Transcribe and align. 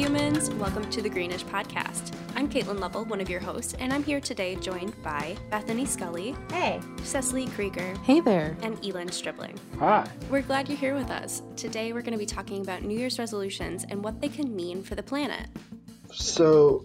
humans. 0.00 0.48
Welcome 0.52 0.88
to 0.92 1.02
the 1.02 1.10
Greenish 1.10 1.44
Podcast. 1.44 2.14
I'm 2.34 2.48
Caitlin 2.48 2.80
Lovell, 2.80 3.04
one 3.04 3.20
of 3.20 3.28
your 3.28 3.38
hosts, 3.38 3.74
and 3.78 3.92
I'm 3.92 4.02
here 4.02 4.18
today 4.18 4.54
joined 4.56 4.94
by 5.02 5.36
Bethany 5.50 5.84
Scully. 5.84 6.34
Hey. 6.50 6.80
Cecily 7.02 7.48
Krieger. 7.48 7.94
Hey 8.04 8.20
there. 8.20 8.56
And 8.62 8.82
Elin 8.82 9.12
Stribling. 9.12 9.60
Hi. 9.78 10.08
We're 10.30 10.40
glad 10.40 10.70
you're 10.70 10.78
here 10.78 10.94
with 10.94 11.10
us. 11.10 11.42
Today 11.54 11.92
we're 11.92 12.00
going 12.00 12.14
to 12.14 12.18
be 12.18 12.24
talking 12.24 12.62
about 12.62 12.80
New 12.82 12.98
Year's 12.98 13.18
resolutions 13.18 13.84
and 13.90 14.02
what 14.02 14.22
they 14.22 14.30
can 14.30 14.56
mean 14.56 14.82
for 14.82 14.94
the 14.94 15.02
planet. 15.02 15.50
So, 16.14 16.82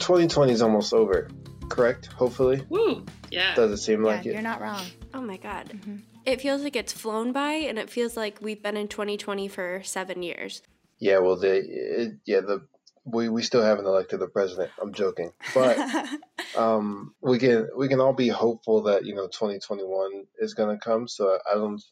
2020 0.00 0.52
is 0.54 0.60
almost 0.60 0.92
over, 0.92 1.28
correct? 1.68 2.06
Hopefully. 2.06 2.64
Woo! 2.68 3.06
Yeah. 3.30 3.54
Does 3.54 3.70
it 3.70 3.76
seem 3.76 4.00
Yeah, 4.04 4.10
like 4.10 4.26
it? 4.26 4.32
you're 4.32 4.42
not 4.42 4.60
wrong. 4.60 4.84
Oh 5.14 5.20
my 5.20 5.36
god. 5.36 5.68
Mm-hmm. 5.68 5.98
It 6.26 6.40
feels 6.40 6.62
like 6.62 6.74
it's 6.74 6.92
flown 6.92 7.30
by, 7.30 7.52
and 7.52 7.78
it 7.78 7.90
feels 7.90 8.16
like 8.16 8.38
we've 8.40 8.60
been 8.60 8.76
in 8.76 8.88
2020 8.88 9.46
for 9.46 9.82
seven 9.84 10.24
years. 10.24 10.62
Yeah. 10.98 11.18
Well, 11.18 11.36
they. 11.36 11.58
It, 11.58 12.12
yeah. 12.24 12.40
The 12.40 12.66
we 13.04 13.28
we 13.28 13.42
still 13.42 13.62
haven't 13.62 13.86
elected 13.86 14.20
the 14.20 14.28
president. 14.28 14.70
I'm 14.80 14.92
joking, 14.92 15.32
but 15.52 15.78
um, 16.56 17.14
we 17.20 17.38
can 17.38 17.68
we 17.76 17.88
can 17.88 18.00
all 18.00 18.14
be 18.14 18.28
hopeful 18.28 18.84
that 18.84 19.04
you 19.04 19.14
know 19.14 19.26
2021 19.26 20.24
is 20.38 20.54
going 20.54 20.76
to 20.76 20.82
come. 20.82 21.08
So 21.08 21.38
I 21.50 21.54
don't. 21.54 21.82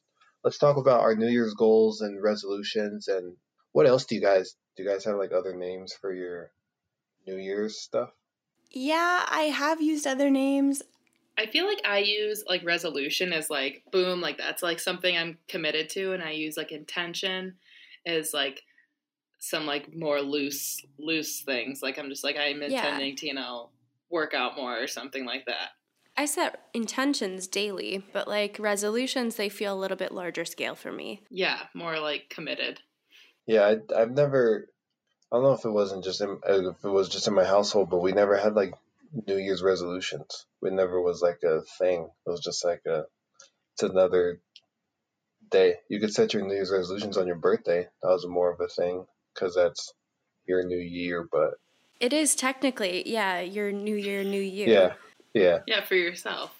Let's 0.44 0.58
talk 0.58 0.76
about 0.76 1.00
our 1.00 1.14
New 1.14 1.28
Year's 1.28 1.54
goals 1.54 2.00
and 2.00 2.22
resolutions, 2.22 3.08
and 3.08 3.36
what 3.72 3.86
else 3.86 4.06
do 4.06 4.14
you 4.16 4.20
guys 4.20 4.56
do? 4.76 4.82
You 4.82 4.88
guys 4.88 5.04
have 5.04 5.16
like 5.16 5.32
other 5.32 5.54
names 5.54 5.92
for 5.92 6.12
your 6.12 6.50
New 7.26 7.36
Year's 7.36 7.80
stuff? 7.80 8.10
yeah, 8.72 9.24
I 9.28 9.42
have 9.42 9.82
used 9.82 10.06
other 10.06 10.30
names. 10.30 10.82
I 11.38 11.46
feel 11.46 11.66
like 11.66 11.80
I 11.84 11.98
use 11.98 12.44
like 12.48 12.64
resolution 12.64 13.32
as 13.32 13.50
like 13.50 13.84
boom, 13.90 14.20
like 14.20 14.38
that's 14.38 14.62
like 14.62 14.80
something 14.80 15.16
I'm 15.16 15.38
committed 15.48 15.88
to, 15.90 16.12
and 16.12 16.22
I 16.22 16.30
use 16.32 16.56
like 16.56 16.72
intention 16.72 17.56
as 18.06 18.32
like 18.34 18.62
some 19.42 19.66
like 19.66 19.92
more 19.92 20.20
loose 20.20 20.80
loose 20.98 21.40
things. 21.40 21.82
Like 21.82 21.98
I'm 21.98 22.08
just 22.08 22.22
like 22.22 22.36
I'm 22.36 22.62
Yeah. 22.62 22.66
intending 22.68 23.16
to 23.16 23.26
you 23.26 23.34
know 23.34 23.70
work 24.08 24.34
out 24.34 24.56
more 24.56 24.80
or 24.80 24.86
something 24.86 25.26
like 25.26 25.46
that. 25.46 25.70
I 26.16 26.26
set 26.26 26.60
intentions 26.74 27.48
daily, 27.48 28.04
but 28.12 28.28
like 28.28 28.56
resolutions, 28.60 29.34
they 29.36 29.48
feel 29.48 29.74
a 29.74 29.80
little 29.80 29.96
bit 29.96 30.12
larger 30.12 30.44
scale 30.44 30.76
for 30.76 30.92
me. 30.92 31.22
Yeah, 31.28 31.58
more 31.74 31.98
like 31.98 32.28
committed. 32.30 32.80
Yeah, 33.46 33.62
I, 33.66 34.00
I've 34.00 34.12
never. 34.12 34.68
I 35.32 35.36
don't 35.36 35.44
know 35.44 35.52
if 35.54 35.64
it 35.64 35.70
wasn't 35.70 36.04
just 36.04 36.20
in, 36.20 36.38
uh, 36.48 36.68
if 36.70 36.84
it 36.84 36.88
was 36.88 37.08
just 37.08 37.26
in 37.26 37.34
my 37.34 37.44
household, 37.44 37.90
but 37.90 38.02
we 38.02 38.12
never 38.12 38.36
had 38.36 38.54
like 38.54 38.74
New 39.26 39.38
Year's 39.38 39.62
resolutions. 39.62 40.46
It 40.62 40.72
never 40.72 41.00
was 41.00 41.20
like 41.22 41.42
a 41.42 41.62
thing. 41.78 42.10
It 42.26 42.30
was 42.30 42.40
just 42.40 42.64
like 42.64 42.82
a. 42.86 43.06
It's 43.72 43.82
another 43.82 44.40
day. 45.50 45.76
You 45.88 45.98
could 45.98 46.12
set 46.12 46.34
your 46.34 46.46
New 46.46 46.54
Year's 46.54 46.70
resolutions 46.70 47.16
on 47.16 47.26
your 47.26 47.36
birthday. 47.36 47.88
That 48.02 48.08
was 48.08 48.26
more 48.26 48.52
of 48.52 48.60
a 48.60 48.68
thing 48.68 49.06
because 49.34 49.54
that's 49.54 49.92
your 50.46 50.64
new 50.64 50.78
year. 50.78 51.26
But 51.30 51.54
It 52.00 52.12
is 52.12 52.34
technically, 52.34 53.08
yeah, 53.08 53.40
your 53.40 53.72
new 53.72 53.96
year, 53.96 54.24
new 54.24 54.40
you. 54.40 54.66
yeah, 54.66 54.92
yeah, 55.34 55.58
Yeah, 55.66 55.84
for 55.84 55.94
yourself. 55.94 56.58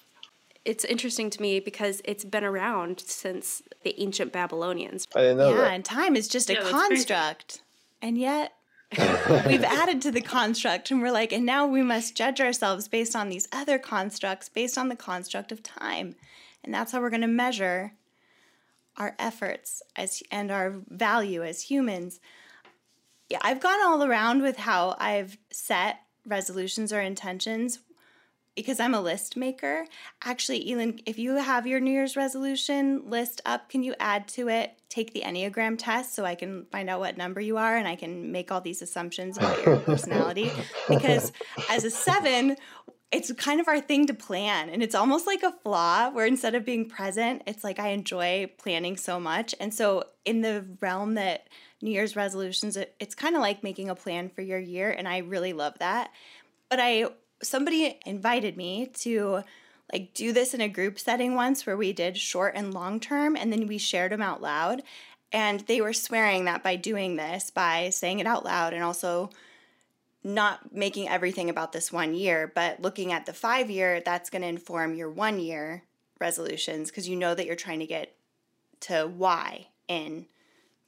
It's 0.65 0.85
interesting 0.85 1.29
to 1.31 1.41
me 1.41 1.59
because 1.59 2.01
it's 2.05 2.23
been 2.23 2.45
around 2.45 3.01
since 3.01 3.61
the 3.83 3.99
ancient 4.01 4.31
Babylonians. 4.31 5.07
I 5.13 5.19
didn't 5.19 5.37
know 5.39 5.49
yeah, 5.49 5.57
that. 5.57 5.73
and 5.73 5.83
time 5.85 6.15
is 6.15 6.29
just 6.29 6.49
a 6.49 6.53
Yeah, 6.53 6.59
that's 6.63 6.71
crazy. 6.71 7.05
construct. 7.05 7.61
And 8.01 8.17
yet 8.17 8.53
we've 9.45 9.63
added 9.63 10.01
to 10.03 10.11
the 10.11 10.21
construct 10.21 10.89
and 10.89 11.01
we're 11.01 11.11
like, 11.11 11.33
and 11.33 11.45
now 11.45 11.67
we 11.67 11.81
must 11.81 12.15
judge 12.15 12.39
ourselves 12.39 12.87
based 12.87 13.13
on 13.13 13.27
these 13.27 13.47
other 13.51 13.77
constructs, 13.77 14.47
based 14.47 14.77
on 14.77 14.87
the 14.87 14.95
construct 14.95 15.51
of 15.51 15.61
time. 15.63 16.15
And 16.63 16.73
that's 16.73 16.93
how 16.93 17.01
we're 17.01 17.09
going 17.09 17.21
to 17.21 17.27
measure 17.27 17.93
our 18.95 19.15
efforts 19.19 19.81
as 19.97 20.23
and 20.31 20.49
our 20.51 20.75
value 20.87 21.43
as 21.43 21.63
humans. 21.63 22.21
Yeah, 23.33 23.39
I've 23.41 23.59
gone 23.59 23.83
all 23.83 24.03
around 24.03 24.43
with 24.43 24.57
how 24.57 24.95
I've 24.99 25.39
set 25.51 26.01
resolutions 26.23 26.93
or 26.93 27.01
intentions 27.01 27.79
because 28.55 28.79
I'm 28.79 28.93
a 28.93 29.01
list 29.01 29.35
maker. 29.35 29.87
Actually, 30.23 30.71
Elin, 30.71 30.99
if 31.07 31.17
you 31.17 31.37
have 31.37 31.65
your 31.65 31.79
New 31.79 31.89
Year's 31.89 32.15
resolution 32.15 33.09
list 33.09 33.41
up, 33.43 33.69
can 33.69 33.81
you 33.81 33.95
add 33.99 34.27
to 34.27 34.49
it, 34.49 34.77
take 34.87 35.13
the 35.13 35.21
Enneagram 35.21 35.77
test 35.79 36.13
so 36.13 36.25
I 36.25 36.35
can 36.35 36.67
find 36.71 36.91
out 36.91 36.99
what 36.99 37.17
number 37.17 37.41
you 37.41 37.57
are 37.57 37.75
and 37.75 37.87
I 37.87 37.95
can 37.95 38.31
make 38.31 38.51
all 38.51 38.61
these 38.61 38.83
assumptions 38.83 39.39
about 39.39 39.65
your 39.65 39.77
personality? 39.79 40.51
Because 40.87 41.31
as 41.71 41.85
a 41.85 41.89
seven, 41.89 42.55
it's 43.11 43.31
kind 43.33 43.59
of 43.59 43.67
our 43.67 43.81
thing 43.81 44.05
to 44.05 44.13
plan 44.13 44.69
and 44.69 44.83
it's 44.83 44.93
almost 44.93 45.25
like 45.25 45.41
a 45.41 45.51
flaw 45.63 46.11
where 46.11 46.27
instead 46.27 46.55
of 46.55 46.65
being 46.65 46.89
present 46.89 47.43
it's 47.45 47.63
like 47.63 47.77
i 47.77 47.89
enjoy 47.89 48.51
planning 48.57 48.97
so 48.97 49.19
much 49.19 49.53
and 49.59 49.71
so 49.71 50.03
in 50.25 50.41
the 50.41 50.65
realm 50.81 51.13
that 51.13 51.47
new 51.83 51.91
year's 51.91 52.15
resolutions 52.15 52.77
it, 52.77 52.95
it's 52.99 53.13
kind 53.13 53.35
of 53.35 53.41
like 53.41 53.61
making 53.61 53.89
a 53.89 53.95
plan 53.95 54.29
for 54.29 54.41
your 54.41 54.59
year 54.59 54.89
and 54.89 55.07
i 55.07 55.17
really 55.19 55.53
love 55.53 55.77
that. 55.79 56.11
But 56.69 56.79
i 56.79 57.05
somebody 57.41 57.99
invited 58.05 58.57
me 58.57 58.87
to 58.87 59.43
like 59.91 60.13
do 60.13 60.31
this 60.31 60.53
in 60.53 60.61
a 60.61 60.69
group 60.69 60.97
setting 60.97 61.35
once 61.35 61.65
where 61.65 61.77
we 61.77 61.93
did 61.93 62.17
short 62.17 62.53
and 62.55 62.73
long 62.73 62.99
term 62.99 63.35
and 63.35 63.51
then 63.51 63.67
we 63.67 63.77
shared 63.77 64.11
them 64.11 64.21
out 64.21 64.41
loud. 64.41 64.81
And 65.31 65.61
they 65.61 65.81
were 65.81 65.93
swearing 65.93 66.45
that 66.45 66.63
by 66.63 66.75
doing 66.75 67.15
this 67.15 67.51
by 67.51 67.89
saying 67.89 68.19
it 68.19 68.27
out 68.27 68.45
loud 68.45 68.73
and 68.73 68.83
also 68.83 69.29
not 70.23 70.73
making 70.73 71.09
everything 71.09 71.49
about 71.49 71.73
this 71.73 71.91
one 71.91 72.13
year, 72.13 72.49
but 72.53 72.81
looking 72.81 73.11
at 73.11 73.25
the 73.25 73.33
five 73.33 73.69
year, 73.69 73.99
that's 73.99 74.29
going 74.29 74.41
to 74.41 74.47
inform 74.47 74.95
your 74.95 75.09
one 75.09 75.39
year 75.39 75.83
resolutions 76.19 76.89
because 76.89 77.09
you 77.09 77.15
know 77.17 77.35
that 77.35 77.45
you're 77.45 77.55
trying 77.55 77.79
to 77.79 77.85
get 77.85 78.15
to 78.79 79.11
Y 79.17 79.67
in 79.89 80.27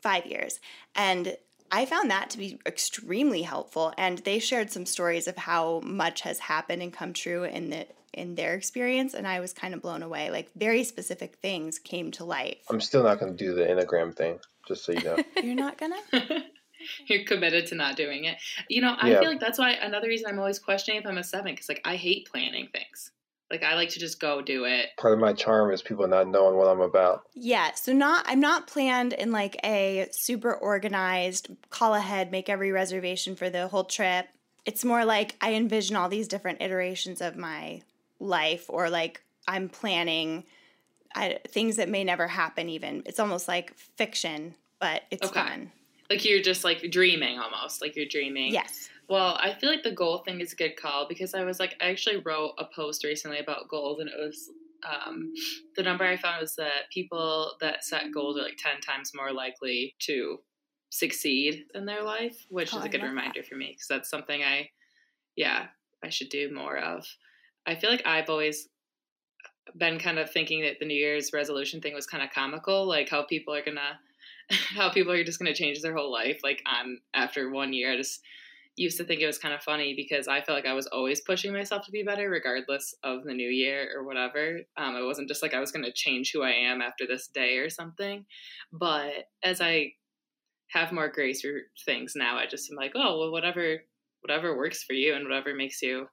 five 0.06 0.26
years. 0.28 0.60
And 0.96 1.36
I 1.72 1.86
found 1.86 2.12
that 2.12 2.30
to 2.32 2.38
be 2.38 2.60
extremely 2.66 3.42
helpful. 3.42 3.92
And 3.98 4.20
they 4.20 4.38
shared 4.40 4.70
some 4.72 4.86
stories 4.86 5.28
of 5.28 5.36
how 5.36 5.82
much 5.84 6.22
has 6.22 6.38
happened 6.40 6.82
and 6.84 6.94
come 6.94 7.12
true 7.14 7.44
in 7.44 7.70
the 7.72 7.88
in 8.14 8.36
their 8.36 8.54
experience 8.54 9.14
and 9.14 9.28
I 9.28 9.42
was 9.42 9.52
kind 9.52 9.74
of 9.74 9.82
blown 9.82 10.02
away. 10.02 10.30
Like 10.30 10.50
very 10.56 10.84
specific 10.86 11.32
things 11.42 11.78
came 11.80 12.12
to 12.12 12.24
life. 12.24 12.60
I'm 12.70 12.80
still 12.80 13.04
not 13.04 13.20
going 13.20 13.36
to 13.36 13.46
do 13.46 13.54
the 13.54 13.64
Enneagram 13.66 14.16
thing, 14.16 14.40
just 14.68 14.86
so 14.86 14.94
you 14.94 15.04
know. 15.04 15.18
You're 15.44 15.54
not 15.68 15.78
gonna? 15.78 15.98
You're 17.08 17.26
committed 17.26 17.66
to 17.68 17.76
not 17.76 17.98
doing 17.98 18.24
it. 18.26 18.38
You 18.70 18.82
know, 18.84 18.96
I 18.98 19.10
Yeah. 19.12 19.20
feel 19.20 19.30
like 19.32 19.42
that's 19.42 19.60
why 19.60 19.72
another 19.72 20.08
reason 20.08 20.28
I'm 20.30 20.40
always 20.40 20.60
questioning 20.60 21.02
if 21.02 21.08
I'm 21.08 21.18
a 21.18 21.24
seven 21.24 21.52
because 21.54 21.68
like 21.68 21.82
I 21.84 21.96
hate 21.98 22.30
planning 22.32 22.70
things. 22.72 23.12
Like 23.52 23.64
I 23.64 23.76
like 23.76 23.90
to 23.90 24.00
just 24.00 24.20
go 24.20 24.42
do 24.42 24.66
it. 24.66 24.88
Part 24.98 25.14
of 25.14 25.20
my 25.20 25.34
charm 25.34 25.72
is 25.72 25.82
people 25.82 26.08
not 26.08 26.28
knowing 26.28 26.58
what 26.58 26.68
I'm 26.68 26.82
about. 26.82 27.24
Yeah, 27.36 27.74
so 27.76 27.94
not 27.94 28.26
I'm 28.28 28.40
not 28.40 28.68
planned 28.68 29.14
in 29.14 29.32
like 29.32 29.58
a 29.64 30.08
super 30.12 30.54
organized 30.54 31.50
call 31.70 31.94
ahead, 31.94 32.32
make 32.32 32.50
every 32.50 32.72
reservation 32.72 33.36
for 33.36 33.50
the 33.50 33.68
whole 33.68 33.84
trip. 33.84 34.28
It's 34.66 34.84
more 34.84 35.06
like 35.06 35.36
I 35.42 35.54
envision 35.54 35.96
all 35.96 36.10
these 36.10 36.28
different 36.28 36.62
iterations 36.62 37.22
of 37.22 37.38
my 37.38 37.82
life 38.20 38.66
or 38.68 38.90
like 38.90 39.22
I'm 39.48 39.70
planning 39.70 40.44
I, 41.14 41.40
things 41.48 41.78
that 41.78 41.88
may 41.88 42.04
never 42.04 42.28
happen 42.28 42.68
even. 42.68 43.04
It's 43.06 43.20
almost 43.20 43.48
like 43.48 43.74
fiction, 43.76 44.56
but 44.80 45.04
it's 45.12 45.28
Okay. 45.28 45.40
fun. 45.40 45.72
Like 46.10 46.26
you're 46.26 46.42
just 46.42 46.64
like 46.64 46.90
dreaming 46.92 47.40
almost. 47.40 47.82
Like 47.82 47.96
you're 47.96 48.06
dreaming. 48.06 48.52
Yes. 48.54 48.90
Well, 49.08 49.38
I 49.40 49.54
feel 49.54 49.70
like 49.70 49.84
the 49.84 49.92
goal 49.92 50.20
thing 50.20 50.42
is 50.42 50.54
a 50.54 50.56
good 50.56 50.76
call 50.78 51.08
because 51.08 51.34
I 51.34 51.44
was 51.44 51.60
like, 51.60 51.76
I 51.82 51.90
actually 51.90 52.18
wrote 52.18 52.54
a 52.58 52.66
post 52.66 53.04
recently 53.04 53.38
about 53.40 53.70
goals, 53.70 54.00
and 54.00 54.10
it 54.10 54.18
was 54.18 54.50
um, 54.84 55.32
the 55.76 55.84
number 55.84 56.04
I 56.04 56.18
found 56.18 56.42
was 56.42 56.56
that 56.56 56.90
people 56.92 57.54
that 57.62 57.84
set 57.84 58.12
goals 58.12 58.38
are 58.38 58.44
like 58.44 58.58
10 58.58 58.82
times 58.82 59.12
more 59.16 59.32
likely 59.32 59.96
to 60.00 60.40
succeed 60.90 61.66
in 61.76 61.86
their 61.86 62.04
life, 62.04 62.46
which 62.50 62.72
Oh, 62.72 62.78
is 62.78 62.86
a 62.86 62.90
good 62.90 63.04
reminder 63.04 63.44
for 63.44 63.56
me 63.56 63.74
because 63.74 63.88
that's 63.88 64.10
something 64.10 64.42
I, 64.44 64.70
yeah, 65.36 65.68
I 66.04 66.10
should 66.10 66.30
do 66.30 66.54
more 66.54 66.78
of. 66.78 67.08
I 67.66 67.76
feel 67.76 67.92
like 67.92 68.06
I've 68.06 68.30
always 68.30 68.70
been 69.78 70.00
kind 70.00 70.20
of 70.20 70.30
thinking 70.32 70.62
that 70.62 70.80
the 70.80 70.86
New 70.86 70.96
Year's 70.98 71.32
resolution 71.34 71.82
thing 71.82 71.94
was 71.94 72.08
kind 72.08 72.24
of 72.24 72.30
comical, 72.32 72.86
like 72.88 73.10
how 73.10 73.24
people 73.24 73.54
are 73.54 73.64
gonna, 73.64 74.00
how 74.50 74.92
people 74.92 75.12
are 75.12 75.24
just 75.24 75.40
gonna 75.40 75.54
change 75.56 75.82
their 75.82 75.96
whole 75.96 76.12
life, 76.12 76.40
like 76.44 76.62
on 76.66 77.00
after 77.14 77.50
one 77.50 77.74
year. 77.74 77.92
I 77.92 77.98
just 77.98 78.22
used 78.76 78.98
to 78.98 79.04
think 79.06 79.22
it 79.22 79.28
was 79.28 79.38
kind 79.38 79.54
of 79.54 79.62
funny 79.62 79.94
because 79.96 80.28
I 80.28 80.42
felt 80.42 80.58
like 80.58 80.66
I 80.66 80.74
was 80.74 80.88
always 80.88 81.22
pushing 81.22 81.54
myself 81.54 81.86
to 81.86 81.92
be 81.92 82.04
better, 82.04 82.30
regardless 82.30 82.94
of 83.04 83.24
the 83.24 83.34
new 83.34 83.50
year 83.50 83.90
or 83.96 84.06
whatever. 84.06 84.60
Um, 84.78 84.96
it 84.96 85.06
wasn't 85.06 85.30
just 85.30 85.42
like 85.42 85.54
I 85.54 85.60
was 85.60 85.72
going 85.72 85.86
to 85.86 85.94
change 85.94 86.32
who 86.34 86.44
I 86.44 86.52
am 86.52 86.82
after 86.82 87.06
this 87.08 87.28
day 87.28 87.58
or 87.58 87.70
something. 87.70 88.26
But 88.74 89.30
as 89.44 89.62
I 89.62 89.94
have 90.72 90.92
more 90.92 91.10
grace 91.10 91.42
for 91.42 91.54
things 91.86 92.14
now, 92.16 92.38
I 92.38 92.48
just 92.48 92.70
am 92.72 92.78
like, 92.78 92.92
oh 92.96 93.20
well, 93.20 93.32
whatever, 93.32 93.82
whatever 94.22 94.58
works 94.58 94.84
for 94.84 94.94
you 94.94 95.16
and 95.16 95.24
whatever 95.24 95.56
makes 95.56 95.82
you 95.82 96.08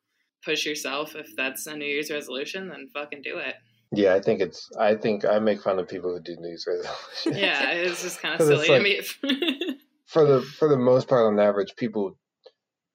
push 0.44 0.64
yourself. 0.64 1.17
If 1.17 1.29
that's 1.37 1.67
a 1.67 1.76
New 1.76 1.85
Year's 1.85 2.11
resolution, 2.11 2.69
then 2.69 2.88
fucking 2.93 3.23
do 3.23 3.38
it. 3.38 3.55
Yeah, 3.94 4.14
I 4.14 4.20
think 4.20 4.41
it's. 4.41 4.70
I 4.79 4.94
think 4.94 5.25
I 5.25 5.38
make 5.38 5.62
fun 5.62 5.79
of 5.79 5.88
people 5.88 6.12
who 6.12 6.20
do 6.20 6.37
New 6.37 6.49
Year's 6.49 6.64
resolutions. 6.69 7.37
Yeah, 7.38 7.70
it's 7.73 8.03
just 8.03 8.23
kind 8.23 8.41
of 8.41 8.47
silly 8.47 8.69
to 8.69 8.81
me. 8.81 9.00
for 10.06 10.25
the 10.26 10.43
for 10.43 10.69
the 10.69 10.79
most 10.79 11.09
part, 11.09 11.26
on 11.26 11.38
average, 11.38 11.75
people 11.76 12.17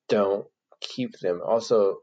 don't 0.09 0.45
keep 0.81 1.17
them. 1.19 1.41
Also, 1.45 1.97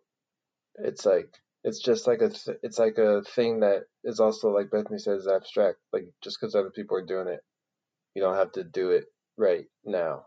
it's 0.76 1.04
like 1.06 1.32
it's 1.62 1.80
just 1.80 2.06
like 2.06 2.20
a 2.20 2.28
th- 2.30 2.58
it's 2.62 2.78
like 2.78 2.98
a 2.98 3.22
thing 3.22 3.60
that 3.60 3.84
is 4.02 4.20
also 4.20 4.50
like 4.50 4.70
Bethany 4.70 4.98
says 4.98 5.26
abstract. 5.26 5.78
Like 5.92 6.06
just 6.22 6.38
because 6.40 6.54
other 6.54 6.70
people 6.70 6.96
are 6.96 7.06
doing 7.06 7.28
it, 7.28 7.40
you 8.14 8.22
don't 8.22 8.36
have 8.36 8.52
to 8.52 8.64
do 8.64 8.90
it 8.90 9.04
right 9.36 9.64
now. 9.84 10.24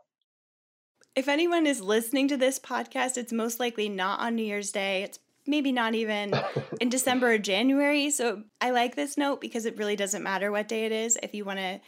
if 1.16 1.28
anyone 1.28 1.66
is 1.66 1.82
listening 1.82 2.28
to 2.28 2.38
this 2.38 2.60
podcast, 2.60 3.18
it's 3.18 3.34
most 3.34 3.60
likely 3.60 3.90
not 3.90 4.20
on 4.20 4.36
New 4.36 4.44
Year's 4.44 4.72
Day. 4.72 5.04
It's 5.04 5.20
maybe 5.48 5.72
not 5.72 5.96
even 5.96 6.34
in 6.82 6.90
December 6.90 7.34
or 7.34 7.38
January. 7.38 8.10
So 8.12 8.44
I 8.62 8.72
like 8.72 8.96
this 8.96 9.18
note 9.18 9.42
because 9.42 9.66
it 9.66 9.78
really 9.78 9.96
doesn't 9.96 10.22
matter 10.24 10.52
what 10.52 10.68
day 10.68 10.86
it 10.86 10.92
is 10.92 11.18
if 11.24 11.34
you 11.34 11.46
want 11.46 11.60
to 11.60 11.80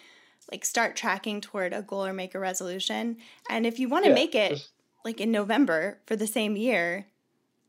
like 0.51 0.63
start 0.65 0.95
tracking 0.95 1.41
toward 1.41 1.73
a 1.73 1.81
goal 1.81 2.05
or 2.05 2.13
make 2.13 2.33
a 2.33 2.39
resolution. 2.39 3.17
And 3.49 3.65
if 3.67 3.77
you 3.79 3.87
want 3.89 4.05
to 4.05 4.09
Yeah, 4.09 4.15
make 4.15 4.33
it 4.35 4.49
just- 4.51 4.71
like 5.05 5.21
in 5.21 5.31
November 5.31 5.99
for 6.05 6.15
the 6.15 6.27
same 6.27 6.55
year 6.57 7.07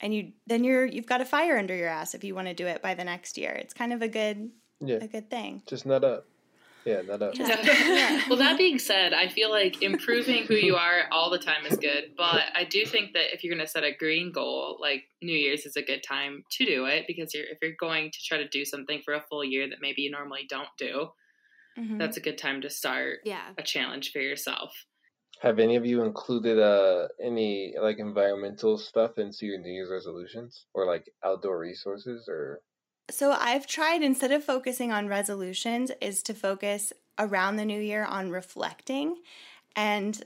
and 0.01 0.15
you 0.15 0.33
then 0.47 0.65
you're 0.65 0.85
you've 0.87 1.07
got 1.07 1.21
a 1.21 1.25
fire 1.25 1.59
under 1.59 1.75
your 1.75 1.89
ass 1.89 2.15
if 2.15 2.25
you 2.25 2.35
want 2.35 2.49
to 2.49 2.55
do 2.55 2.67
it 2.67 2.83
by 2.83 2.95
the 2.95 3.05
next 3.05 3.37
year. 3.39 3.51
It's 3.53 3.75
kind 3.75 3.93
of 3.93 4.03
a 4.03 4.09
good 4.09 4.51
yeah, 4.81 4.97
a 4.97 5.07
good 5.09 5.29
thing. 5.31 5.63
just 5.67 5.85
nut 5.87 6.05
up. 6.05 6.27
Yeah, 6.87 7.03
nut 7.03 7.21
up. 7.21 7.35
Yeah. 7.37 8.23
well, 8.31 8.39
that 8.39 8.57
being 8.57 8.79
said, 8.79 9.13
I 9.13 9.29
feel 9.29 9.51
like 9.51 9.83
improving 9.83 10.45
who 10.45 10.55
you 10.55 10.77
are 10.77 11.03
all 11.13 11.29
the 11.29 11.39
time 11.39 11.67
is 11.67 11.77
good. 11.77 12.13
But 12.17 12.45
I 12.55 12.65
do 12.65 12.87
think 12.87 13.13
that 13.13 13.35
if 13.35 13.45
you're 13.45 13.55
going 13.55 13.65
to 13.65 13.71
set 13.71 13.85
a 13.85 13.93
green 13.95 14.33
goal, 14.33 14.79
like 14.81 15.03
New 15.21 15.37
Year's 15.37 15.67
is 15.67 15.77
a 15.77 15.83
good 15.83 16.03
time 16.03 16.43
to 16.53 16.65
do 16.65 16.87
it 16.87 17.05
because 17.07 17.35
you're, 17.35 17.45
if 17.45 17.59
you're 17.61 17.73
going 17.79 18.11
to 18.11 18.19
try 18.25 18.39
to 18.39 18.49
do 18.49 18.65
something 18.65 19.03
for 19.05 19.13
a 19.13 19.21
full 19.21 19.45
year 19.45 19.69
that 19.69 19.83
maybe 19.83 20.01
you 20.01 20.11
normally 20.11 20.47
don't 20.49 20.71
do, 20.79 21.11
Mhm. 21.79 21.99
that's 21.99 22.17
a 22.17 22.21
good 22.21 22.39
time 22.39 22.63
to 22.63 22.71
start 22.71 23.19
Yeah. 23.25 23.51
a 23.59 23.63
challenge 23.63 24.11
for 24.11 24.21
yourself. 24.21 24.87
Have 25.41 25.59
any 25.59 25.77
of 25.77 25.87
you 25.87 26.03
included 26.03 26.59
uh 26.59 27.09
any 27.23 27.75
like 27.81 27.99
environmental 27.99 28.77
stuff 28.77 29.17
into 29.17 29.47
your 29.47 29.59
New 29.59 29.73
Year's 29.73 29.91
resolutions? 29.91 30.67
Or 30.75 30.87
like 30.87 31.11
outdoor 31.25 31.59
resources 31.59 32.29
or? 32.29 32.61
So 33.11 33.33
I've 33.33 33.67
tried 33.67 34.03
instead 34.03 34.33
of 34.33 34.45
focusing 34.45 34.93
on 34.93 35.09
resolutions 35.09 35.91
is 36.01 36.23
to 36.25 36.35
focus 36.35 36.93
around 37.19 37.57
the 37.57 37.65
new 37.65 37.81
year 37.81 38.05
on 38.05 38.31
reflecting. 38.31 39.17
And 39.75 40.23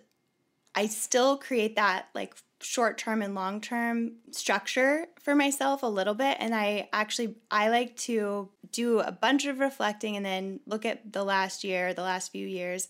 I 0.75 0.87
still 0.87 1.39
create 1.39 1.77
that 1.77 2.09
like 2.13 2.35
short 2.61 2.99
term 2.99 3.23
and 3.23 3.37
long 3.37 3.61
term 3.61 4.15
structure 4.33 5.07
for 5.21 5.37
myself 5.37 5.85
a 5.85 5.87
little 5.87 6.15
bit. 6.15 6.39
And 6.41 6.57
I 6.57 6.89
actually 6.93 7.37
I 7.53 7.69
like 7.69 7.97
to 7.99 8.49
do 8.73 8.99
a 8.99 9.13
bunch 9.13 9.47
of 9.47 9.61
reflecting 9.61 10.17
and 10.17 10.27
then 10.27 10.59
look 10.67 10.85
at 10.85 11.13
the 11.13 11.23
last 11.23 11.63
year, 11.63 11.95
the 11.95 12.03
last 12.03 12.33
few 12.33 12.49
years 12.49 12.89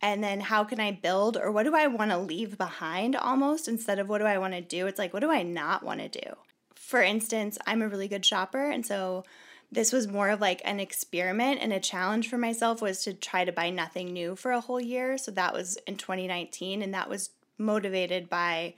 and 0.00 0.22
then 0.22 0.40
how 0.40 0.64
can 0.64 0.80
I 0.80 0.92
build 0.92 1.36
or 1.36 1.50
what 1.50 1.64
do 1.64 1.74
I 1.74 1.86
want 1.86 2.10
to 2.10 2.18
leave 2.18 2.56
behind 2.56 3.16
almost 3.16 3.68
instead 3.68 3.98
of 3.98 4.08
what 4.08 4.18
do 4.18 4.24
I 4.24 4.38
want 4.38 4.54
to 4.54 4.60
do? 4.60 4.86
It's 4.86 4.98
like 4.98 5.12
what 5.12 5.20
do 5.20 5.30
I 5.30 5.42
not 5.42 5.82
want 5.82 6.00
to 6.00 6.08
do? 6.08 6.36
For 6.74 7.02
instance, 7.02 7.58
I'm 7.66 7.82
a 7.82 7.88
really 7.88 8.08
good 8.08 8.24
shopper 8.24 8.70
and 8.70 8.86
so 8.86 9.24
this 9.70 9.92
was 9.92 10.08
more 10.08 10.30
of 10.30 10.40
like 10.40 10.62
an 10.64 10.80
experiment 10.80 11.60
and 11.60 11.72
a 11.72 11.80
challenge 11.80 12.28
for 12.28 12.38
myself 12.38 12.80
was 12.80 13.02
to 13.04 13.12
try 13.12 13.44
to 13.44 13.52
buy 13.52 13.70
nothing 13.70 14.12
new 14.12 14.34
for 14.34 14.52
a 14.52 14.60
whole 14.60 14.80
year. 14.80 15.18
So 15.18 15.30
that 15.32 15.52
was 15.52 15.76
in 15.86 15.96
2019 15.96 16.80
and 16.80 16.94
that 16.94 17.10
was 17.10 17.30
motivated 17.58 18.30
by 18.30 18.74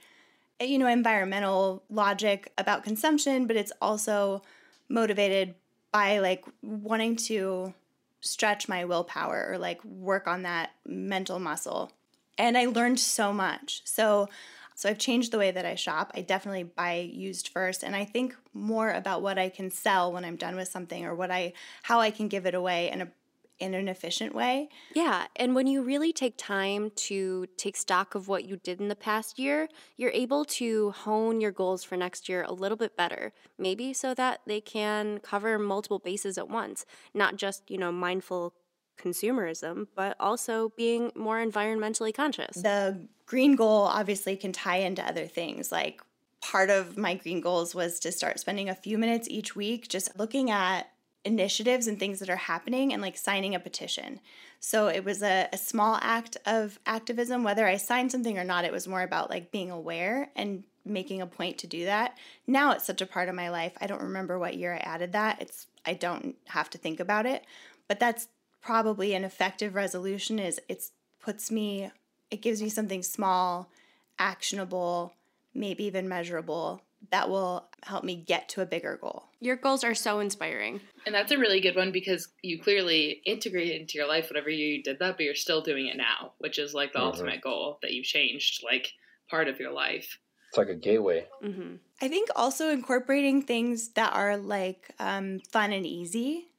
you 0.59 0.77
know 0.77 0.87
environmental 0.87 1.83
logic 1.89 2.51
about 2.57 2.83
consumption, 2.83 3.47
but 3.47 3.55
it's 3.55 3.71
also 3.81 4.41
motivated 4.89 5.55
by 5.91 6.19
like 6.19 6.43
wanting 6.61 7.15
to 7.15 7.73
stretch 8.21 8.69
my 8.69 8.85
willpower 8.85 9.47
or 9.49 9.57
like 9.57 9.83
work 9.83 10.27
on 10.27 10.43
that 10.43 10.71
mental 10.85 11.39
muscle. 11.39 11.91
And 12.37 12.57
I 12.57 12.65
learned 12.65 12.99
so 12.99 13.33
much. 13.33 13.81
So 13.85 14.29
so 14.73 14.89
I've 14.89 14.97
changed 14.97 15.31
the 15.31 15.37
way 15.37 15.51
that 15.51 15.65
I 15.65 15.75
shop. 15.75 16.11
I 16.15 16.21
definitely 16.21 16.63
buy 16.63 17.07
used 17.13 17.49
first 17.49 17.83
and 17.83 17.95
I 17.95 18.05
think 18.05 18.35
more 18.53 18.91
about 18.91 19.21
what 19.21 19.37
I 19.37 19.49
can 19.49 19.69
sell 19.69 20.11
when 20.11 20.25
I'm 20.25 20.37
done 20.37 20.55
with 20.55 20.69
something 20.69 21.05
or 21.05 21.13
what 21.13 21.29
I 21.29 21.53
how 21.83 21.99
I 21.99 22.09
can 22.09 22.27
give 22.27 22.45
it 22.45 22.55
away 22.55 22.89
in 22.89 23.01
a 23.01 23.11
in 23.61 23.73
an 23.73 23.87
efficient 23.87 24.33
way. 24.33 24.69
Yeah, 24.93 25.27
and 25.35 25.55
when 25.55 25.67
you 25.67 25.83
really 25.83 26.11
take 26.11 26.35
time 26.37 26.91
to 27.07 27.45
take 27.57 27.77
stock 27.77 28.15
of 28.15 28.27
what 28.27 28.45
you 28.45 28.57
did 28.57 28.81
in 28.81 28.87
the 28.87 28.95
past 28.95 29.37
year, 29.37 29.69
you're 29.97 30.11
able 30.11 30.45
to 30.45 30.91
hone 30.91 31.39
your 31.39 31.51
goals 31.51 31.83
for 31.83 31.95
next 31.95 32.27
year 32.27 32.43
a 32.43 32.53
little 32.53 32.77
bit 32.77 32.97
better. 32.97 33.33
Maybe 33.57 33.93
so 33.93 34.13
that 34.15 34.41
they 34.47 34.61
can 34.61 35.19
cover 35.19 35.59
multiple 35.59 35.99
bases 35.99 36.37
at 36.37 36.49
once, 36.49 36.85
not 37.13 37.35
just, 37.35 37.69
you 37.69 37.77
know, 37.77 37.91
mindful 37.91 38.53
consumerism, 38.97 39.87
but 39.95 40.15
also 40.19 40.71
being 40.77 41.11
more 41.15 41.43
environmentally 41.43 42.13
conscious. 42.13 42.57
The 42.57 43.07
green 43.25 43.55
goal 43.55 43.83
obviously 43.83 44.35
can 44.35 44.51
tie 44.51 44.77
into 44.77 45.07
other 45.07 45.25
things. 45.25 45.71
Like 45.71 46.01
part 46.41 46.69
of 46.69 46.97
my 46.97 47.15
green 47.15 47.41
goals 47.41 47.73
was 47.73 47.99
to 48.01 48.11
start 48.11 48.39
spending 48.39 48.69
a 48.69 48.75
few 48.75 48.97
minutes 48.97 49.27
each 49.29 49.55
week 49.55 49.87
just 49.87 50.17
looking 50.17 50.51
at 50.51 50.89
initiatives 51.23 51.87
and 51.87 51.99
things 51.99 52.19
that 52.19 52.29
are 52.29 52.35
happening 52.35 52.93
and 52.93 53.01
like 53.01 53.17
signing 53.17 53.53
a 53.53 53.59
petition. 53.59 54.19
So 54.59 54.87
it 54.87 55.03
was 55.03 55.21
a, 55.21 55.47
a 55.53 55.57
small 55.57 55.99
act 56.01 56.37
of 56.45 56.79
activism. 56.85 57.43
Whether 57.43 57.67
I 57.67 57.77
signed 57.77 58.11
something 58.11 58.37
or 58.37 58.43
not, 58.43 58.65
it 58.65 58.71
was 58.71 58.87
more 58.87 59.01
about 59.01 59.29
like 59.29 59.51
being 59.51 59.71
aware 59.71 60.29
and 60.35 60.63
making 60.83 61.21
a 61.21 61.27
point 61.27 61.59
to 61.59 61.67
do 61.67 61.85
that. 61.85 62.17
Now 62.47 62.71
it's 62.71 62.85
such 62.85 63.01
a 63.01 63.05
part 63.05 63.29
of 63.29 63.35
my 63.35 63.49
life. 63.49 63.73
I 63.79 63.87
don't 63.87 64.01
remember 64.01 64.39
what 64.39 64.57
year 64.57 64.73
I 64.73 64.77
added 64.77 65.11
that. 65.13 65.41
It's 65.41 65.67
I 65.85 65.93
don't 65.93 66.35
have 66.47 66.69
to 66.71 66.77
think 66.77 66.99
about 66.99 67.25
it. 67.25 67.43
But 67.87 67.99
that's 67.99 68.27
probably 68.61 69.13
an 69.13 69.23
effective 69.23 69.75
resolution 69.75 70.39
is 70.39 70.59
it's 70.69 70.91
puts 71.19 71.51
me 71.51 71.91
it 72.31 72.41
gives 72.41 72.61
me 72.61 72.69
something 72.69 73.03
small, 73.03 73.69
actionable, 74.17 75.13
maybe 75.53 75.83
even 75.83 76.07
measurable 76.07 76.81
that 77.09 77.29
will 77.29 77.67
help 77.83 78.03
me 78.03 78.15
get 78.15 78.47
to 78.49 78.61
a 78.61 78.65
bigger 78.65 78.97
goal. 79.01 79.25
Your 79.39 79.55
goals 79.55 79.83
are 79.83 79.95
so 79.95 80.19
inspiring. 80.19 80.81
And 81.05 81.15
that's 81.15 81.31
a 81.31 81.37
really 81.37 81.59
good 81.59 81.75
one 81.75 81.91
because 81.91 82.27
you 82.43 82.61
clearly 82.61 83.21
integrated 83.25 83.81
into 83.81 83.97
your 83.97 84.07
life 84.07 84.29
whatever 84.29 84.49
you 84.51 84.83
did 84.83 84.99
that, 84.99 85.17
but 85.17 85.23
you're 85.25 85.33
still 85.33 85.61
doing 85.61 85.87
it 85.87 85.97
now, 85.97 86.33
which 86.37 86.59
is 86.59 86.73
like 86.75 86.93
the 86.93 86.99
Mhm. 86.99 87.05
ultimate 87.05 87.41
goal 87.41 87.79
that 87.81 87.91
you've 87.91 88.05
changed 88.05 88.63
like 88.63 88.93
part 89.29 89.47
of 89.47 89.59
your 89.59 89.71
life. 89.71 90.19
it's 90.49 90.57
like 90.57 90.69
a 90.69 90.75
gateway. 90.75 91.25
hmm 91.41 91.77
I 92.01 92.07
think 92.09 92.29
also 92.35 92.69
incorporating 92.69 93.41
things 93.41 93.89
that 93.93 94.13
are 94.13 94.35
like 94.37 94.89
um, 94.99 95.39
fun 95.51 95.71
and 95.71 95.85
easy. 95.85 96.49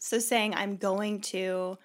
So 0.00 0.18
saying 0.18 0.54
I'm 0.54 0.78
going 0.78 1.20
to 1.32 1.78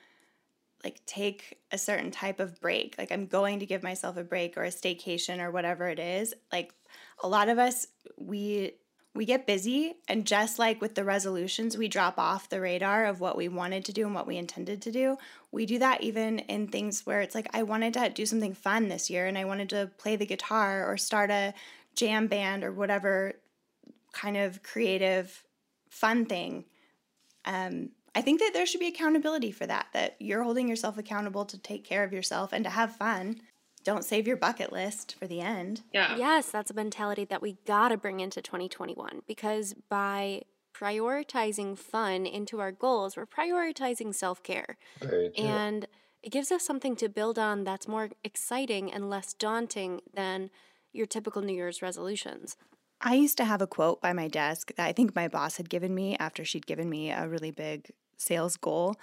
like 0.84 1.06
take 1.06 1.60
a 1.72 1.78
certain 1.78 2.12
type 2.12 2.40
of 2.40 2.60
break, 2.62 2.96
like 2.98 3.12
I'm 3.12 3.26
going 3.26 3.60
to 3.60 3.66
give 3.66 3.84
myself 3.84 4.18
a 4.18 4.24
break 4.24 4.58
or 4.58 4.64
a 4.64 4.70
staycation 4.70 5.42
or 5.42 5.52
whatever 5.52 5.88
it 5.88 6.00
is. 6.00 6.34
Like 6.52 6.74
a 7.24 7.28
lot 7.28 7.50
of 7.50 7.58
us, 7.58 7.88
we 8.18 8.74
we 9.18 9.26
get 9.26 9.48
busy 9.48 9.96
and 10.08 10.28
just 10.28 10.60
like 10.60 10.80
with 10.80 10.94
the 10.94 11.04
resolutions 11.04 11.76
we 11.76 11.88
drop 11.88 12.20
off 12.20 12.50
the 12.50 12.62
radar 12.62 13.06
of 13.06 13.20
what 13.20 13.36
we 13.36 13.50
wanted 13.50 13.84
to 13.84 13.92
do 13.92 14.06
and 14.06 14.14
what 14.14 14.28
we 14.28 14.38
intended 14.38 14.80
to 14.80 14.92
do 14.92 15.18
we 15.52 15.66
do 15.66 15.80
that 15.80 16.04
even 16.04 16.38
in 16.40 16.68
things 16.68 17.04
where 17.04 17.22
it's 17.22 17.34
like 17.34 17.50
i 17.52 17.64
wanted 17.64 17.96
to 17.96 18.10
do 18.10 18.28
something 18.28 18.54
fun 18.54 18.88
this 18.88 19.10
year 19.10 19.26
and 19.26 19.36
i 19.36 19.44
wanted 19.44 19.70
to 19.70 19.90
play 19.98 20.16
the 20.16 20.26
guitar 20.26 20.88
or 20.88 20.98
start 20.98 21.32
a 21.32 21.52
jam 21.96 22.28
band 22.28 22.64
or 22.64 22.72
whatever 22.72 23.34
kind 24.14 24.38
of 24.38 24.62
creative 24.62 25.44
fun 25.90 26.26
thing 26.26 26.64
um, 27.46 27.90
i 28.18 28.22
think 28.22 28.40
that 28.40 28.52
there 28.54 28.66
should 28.66 28.80
be 28.80 28.88
accountability 28.88 29.52
for 29.52 29.66
that 29.66 29.88
that 29.94 30.16
you're 30.20 30.44
holding 30.44 30.68
yourself 30.68 30.98
accountable 30.98 31.46
to 31.46 31.58
take 31.58 31.84
care 31.84 32.04
of 32.04 32.12
yourself 32.12 32.52
and 32.54 32.64
to 32.64 32.70
have 32.70 32.96
fun 32.96 33.42
don't 33.84 34.04
save 34.04 34.28
your 34.28 34.36
bucket 34.36 34.74
list 34.74 35.16
for 35.18 35.28
the 35.28 35.40
end 35.40 35.82
Yeah. 35.94 36.18
Yes, 36.18 36.50
that's 36.52 36.72
a 36.72 36.74
mentality 36.74 37.24
that 37.26 37.42
we 37.42 37.58
gotta 37.66 37.96
bring 37.96 38.20
into 38.20 38.42
2021 38.42 39.22
because 39.26 39.74
by 39.88 40.42
prioritizing 40.78 41.78
fun 41.78 42.26
into 42.26 42.60
our 42.60 42.72
goals, 42.72 43.18
we're 43.18 43.26
prioritizing 43.26 44.14
self 44.14 44.44
care. 44.44 44.78
And 45.38 45.88
it 46.22 46.32
gives 46.32 46.52
us 46.52 46.64
something 46.64 46.96
to 46.98 47.10
build 47.10 47.40
on 47.40 47.64
that's 47.64 47.88
more 47.88 48.10
exciting 48.24 48.92
and 48.92 49.10
less 49.10 49.34
daunting 49.34 50.02
than 50.14 50.50
your 50.92 51.06
typical 51.06 51.42
New 51.42 51.54
Year's 51.54 51.82
resolutions. 51.82 52.58
I 53.00 53.14
used 53.16 53.38
to 53.38 53.46
have 53.46 53.62
a 53.62 53.68
quote 53.68 54.02
by 54.02 54.14
my 54.14 54.28
desk 54.28 54.72
that 54.76 54.88
I 54.88 54.92
think 54.92 55.16
my 55.16 55.28
boss 55.28 55.58
had 55.58 55.70
given 55.70 55.94
me 55.94 56.18
after 56.20 56.44
she'd 56.44 56.66
given 56.66 56.90
me 56.90 57.12
a 57.12 57.28
really 57.28 57.52
big 57.52 57.92
sales 58.18 58.58
goal. 58.58 58.96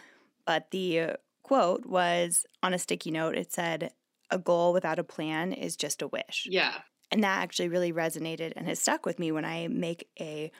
But 0.46 0.70
the 0.70 1.16
quote 1.42 1.86
was 1.86 2.44
on 2.62 2.74
a 2.74 2.78
sticky 2.78 3.10
note. 3.10 3.36
It 3.36 3.52
said, 3.52 3.92
A 4.30 4.38
goal 4.38 4.72
without 4.72 4.98
a 4.98 5.04
plan 5.04 5.52
is 5.52 5.76
just 5.76 6.02
a 6.02 6.08
wish. 6.08 6.46
Yeah. 6.50 6.74
And 7.10 7.22
that 7.22 7.42
actually 7.42 7.68
really 7.68 7.92
resonated 7.92 8.52
and 8.56 8.66
has 8.66 8.80
stuck 8.80 9.06
with 9.06 9.18
me 9.18 9.30
when 9.30 9.44
I 9.44 9.68
make 9.68 10.08
a 10.18 10.50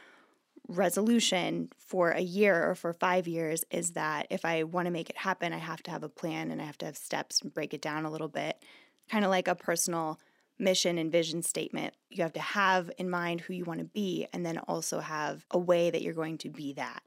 resolution 0.69 1.69
for 1.79 2.11
a 2.11 2.21
year 2.21 2.71
or 2.71 2.75
for 2.75 2.93
five 2.93 3.29
years 3.29 3.65
is 3.71 3.93
that 3.93 4.27
if 4.31 4.45
I 4.45 4.63
want 4.63 4.87
to 4.87 4.93
make 4.93 5.11
it 5.11 5.17
happen, 5.17 5.53
I 5.53 5.59
have 5.59 5.83
to 5.85 5.91
have 5.91 6.03
a 6.03 6.09
plan 6.09 6.51
and 6.51 6.61
I 6.61 6.65
have 6.65 6.79
to 6.79 6.87
have 6.87 6.97
steps 6.97 7.41
and 7.41 7.53
break 7.53 7.75
it 7.75 7.83
down 7.83 8.05
a 8.05 8.11
little 8.11 8.29
bit. 8.29 8.63
Kind 9.11 9.25
of 9.25 9.31
like 9.31 9.49
a 9.49 9.55
personal 9.55 10.19
mission 10.59 10.99
and 10.99 11.11
vision 11.11 11.43
statement. 11.43 11.95
You 12.09 12.23
have 12.23 12.33
to 12.35 12.41
have 12.41 12.91
in 12.99 13.11
mind 13.11 13.41
who 13.43 13.53
you 13.53 13.65
want 13.65 13.81
to 13.81 13.85
be 13.85 14.27
and 14.33 14.47
then 14.47 14.59
also 14.59 15.01
have 15.01 15.45
a 15.51 15.59
way 15.59 15.91
that 15.91 16.03
you're 16.03 16.15
going 16.15 16.39
to 16.39 16.49
be 16.49 16.73
that. 16.75 17.03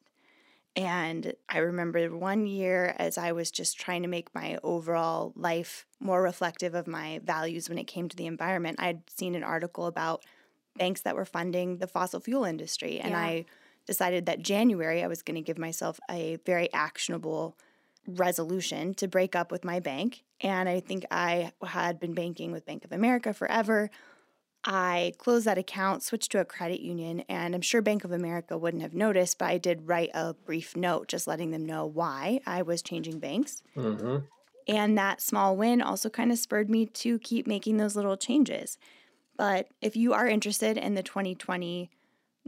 And 0.77 1.33
I 1.49 1.57
remember 1.57 2.15
one 2.15 2.45
year 2.45 2.95
as 2.99 3.17
I 3.17 3.31
was 3.31 3.49
just 3.49 3.79
trying 3.79 4.03
to 4.03 4.07
make 4.07 4.33
my 4.35 4.59
overall 4.61 5.33
life 5.35 5.87
more 5.99 6.21
reflective 6.21 6.75
of 6.75 6.85
my 6.85 7.19
values 7.23 7.67
when 7.67 7.79
it 7.79 7.85
came 7.85 8.07
to 8.07 8.15
the 8.15 8.27
environment. 8.27 8.77
I'd 8.79 9.01
seen 9.09 9.33
an 9.33 9.43
article 9.43 9.87
about 9.87 10.23
banks 10.77 11.01
that 11.01 11.15
were 11.15 11.25
funding 11.25 11.79
the 11.79 11.87
fossil 11.87 12.19
fuel 12.19 12.45
industry. 12.45 12.99
And 12.99 13.13
Yeah. 13.13 13.19
I 13.19 13.45
decided 13.87 14.27
that 14.27 14.43
January 14.43 15.03
I 15.03 15.07
was 15.07 15.23
going 15.23 15.35
to 15.35 15.41
give 15.41 15.57
myself 15.57 15.99
a 16.11 16.37
very 16.45 16.71
actionable 16.71 17.57
resolution 18.07 18.93
to 18.95 19.07
break 19.07 19.35
up 19.35 19.51
with 19.51 19.65
my 19.65 19.79
bank. 19.79 20.23
And 20.41 20.69
I 20.69 20.79
think 20.79 21.05
I 21.09 21.53
had 21.65 21.99
been 21.99 22.13
banking 22.13 22.51
with 22.51 22.67
Bank 22.67 22.85
of 22.85 22.91
America 22.91 23.33
forever. 23.33 23.89
I 24.69 25.13
closed 25.17 25.47
that 25.47 25.57
account, 25.57 26.03
switched 26.03 26.33
to 26.33 26.41
a 26.41 26.45
credit 26.45 26.81
union, 26.81 27.21
and 27.29 27.55
I'm 27.55 27.61
sure 27.61 27.81
Bank 27.81 28.03
of 28.03 28.11
America 28.11 28.57
wouldn't 28.57 28.83
have 28.83 28.93
noticed, 28.93 29.37
but 29.37 29.45
I 29.45 29.57
did 29.57 29.87
write 29.87 30.09
a 30.13 30.33
brief 30.33 30.75
note 30.75 31.07
just 31.07 31.25
letting 31.25 31.51
them 31.51 31.65
know 31.65 31.85
why 31.85 32.41
I 32.45 32.63
was 32.63 32.81
changing 32.81 33.19
banks. 33.19 33.63
Mm-hmm. 33.77 34.25
And 34.67 34.97
that 34.97 35.21
small 35.21 35.55
win 35.55 35.81
also 35.81 36.09
kind 36.09 36.33
of 36.33 36.37
spurred 36.37 36.69
me 36.69 36.85
to 36.85 37.17
keep 37.19 37.47
making 37.47 37.77
those 37.77 37.95
little 37.95 38.17
changes. 38.17 38.77
But 39.37 39.69
if 39.81 39.95
you 39.95 40.11
are 40.11 40.27
interested 40.27 40.77
in 40.77 40.95
the 40.95 41.03
2020 41.03 41.89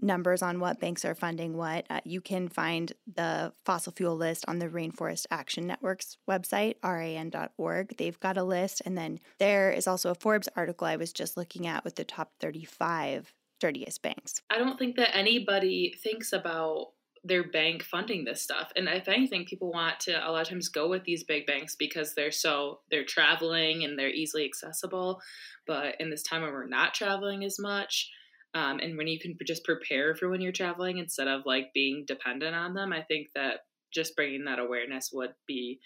numbers 0.01 0.41
on 0.41 0.59
what 0.59 0.79
banks 0.79 1.05
are 1.05 1.15
funding 1.15 1.57
what, 1.57 1.85
uh, 1.89 1.99
you 2.03 2.21
can 2.21 2.47
find 2.47 2.93
the 3.15 3.53
fossil 3.65 3.93
fuel 3.93 4.15
list 4.15 4.45
on 4.47 4.59
the 4.59 4.67
Rainforest 4.69 5.25
Action 5.31 5.67
Network's 5.67 6.17
website, 6.29 6.75
ran.org. 6.83 7.97
They've 7.97 8.19
got 8.19 8.37
a 8.37 8.43
list. 8.43 8.81
And 8.85 8.97
then 8.97 9.19
there 9.39 9.71
is 9.71 9.87
also 9.87 10.11
a 10.11 10.15
Forbes 10.15 10.49
article 10.55 10.87
I 10.87 10.95
was 10.95 11.13
just 11.13 11.37
looking 11.37 11.67
at 11.67 11.83
with 11.83 11.95
the 11.95 12.03
top 12.03 12.31
35 12.39 13.33
dirtiest 13.59 14.01
banks. 14.01 14.41
I 14.49 14.57
don't 14.57 14.79
think 14.79 14.95
that 14.95 15.15
anybody 15.15 15.93
thinks 16.01 16.33
about 16.33 16.87
their 17.23 17.43
bank 17.49 17.83
funding 17.83 18.23
this 18.23 18.41
stuff. 18.41 18.71
And 18.75 18.87
if 18.87 19.09
anything, 19.09 19.45
people 19.45 19.71
want 19.71 19.99
to 20.01 20.13
a 20.25 20.31
lot 20.31 20.43
of 20.43 20.49
times 20.49 20.69
go 20.69 20.87
with 20.87 21.03
these 21.03 21.23
big 21.23 21.45
banks 21.45 21.75
because 21.75 22.15
they're 22.15 22.31
so 22.31 22.79
they're 22.89 23.03
traveling 23.03 23.83
and 23.83 23.99
they're 23.99 24.09
easily 24.09 24.45
accessible. 24.45 25.21
But 25.67 25.99
in 25.99 26.09
this 26.09 26.23
time 26.23 26.41
when 26.41 26.51
we're 26.51 26.67
not 26.67 26.93
traveling 26.93 27.43
as 27.43 27.59
much, 27.59 28.09
um, 28.53 28.79
and 28.79 28.97
when 28.97 29.07
you 29.07 29.19
can 29.19 29.37
just 29.45 29.63
prepare 29.63 30.15
for 30.15 30.29
when 30.29 30.41
you're 30.41 30.51
traveling 30.51 30.97
instead 30.97 31.27
of 31.27 31.43
like 31.45 31.67
being 31.73 32.05
dependent 32.07 32.55
on 32.55 32.73
them, 32.73 32.91
I 32.91 33.03
think 33.03 33.27
that 33.35 33.59
just 33.93 34.15
bringing 34.15 34.45
that 34.45 34.59
awareness 34.59 35.11
would 35.13 35.33
be 35.47 35.79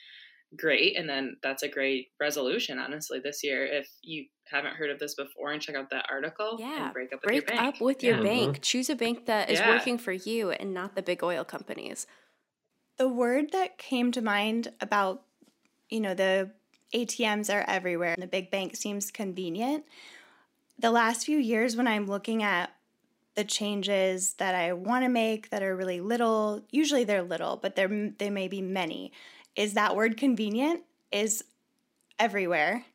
great. 0.56 0.98
And 0.98 1.10
then 1.10 1.38
that's 1.42 1.64
a 1.64 1.68
great 1.68 2.08
resolution, 2.20 2.80
honestly, 2.80 3.20
this 3.20 3.44
year. 3.44 3.66
If 3.66 3.90
you 4.02 4.26
haven't 4.46 4.76
heard 4.76 4.92
of 4.92 5.00
this 5.00 5.16
before 5.16 5.52
and 5.52 5.62
check 5.62 5.76
out 5.76 5.90
that 5.90 6.06
article 6.10 6.58
yeah. 6.60 6.92
break 6.94 7.12
up 7.14 7.20
with 7.22 7.24
break 7.24 7.50
your 7.50 7.58
bank. 7.58 7.76
up 7.76 7.82
with 7.82 8.04
your 8.04 8.18
yeah. 8.18 8.24
bank. 8.24 8.52
Mm-hmm. 8.54 8.62
Choose 8.62 8.90
a 8.90 8.96
bank 8.96 9.26
that 9.26 9.50
is 9.50 9.60
Yeah. 9.60 9.70
working 9.70 9.98
for 9.98 10.12
you 10.12 10.52
and 10.52 10.74
not 10.74 10.96
the 10.96 11.02
big 11.02 11.24
oil 11.24 11.44
companies. 11.44 12.08
The 12.98 13.10
word 13.10 13.52
that 13.52 13.78
came 13.78 14.12
to 14.12 14.22
mind 14.22 14.72
about, 14.80 15.24
you 15.90 16.00
know, 16.00 16.14
the 16.14 16.52
ATMs 16.94 17.54
are 17.54 17.66
everywhere 17.68 18.14
and 18.14 18.22
the 18.22 18.28
big 18.28 18.52
bank 18.52 18.76
seems 18.76 19.12
convenient. 19.12 19.86
The 20.80 20.92
last 20.92 21.26
few 21.26 21.38
years, 21.38 21.76
when 21.76 21.88
I'm 21.88 22.08
looking 22.08 22.44
at 22.44 22.72
the 23.36 23.44
changes 23.44 24.34
that 24.36 24.54
I 24.54 24.74
want 24.74 25.06
to 25.06 25.10
make 25.10 25.50
that 25.50 25.64
are 25.64 25.76
really 25.76 26.02
little, 26.02 26.64
usually 26.70 27.04
they're 27.04 27.24
little, 27.24 27.58
but 27.58 27.76
they're, 27.76 28.12
they 28.18 28.30
may 28.30 28.48
be 28.48 28.62
many, 28.62 29.12
is 29.56 29.74
that 29.74 29.96
word 29.96 30.18
convenient 30.18 30.82
is 31.12 31.44
everywhere. 32.20 32.86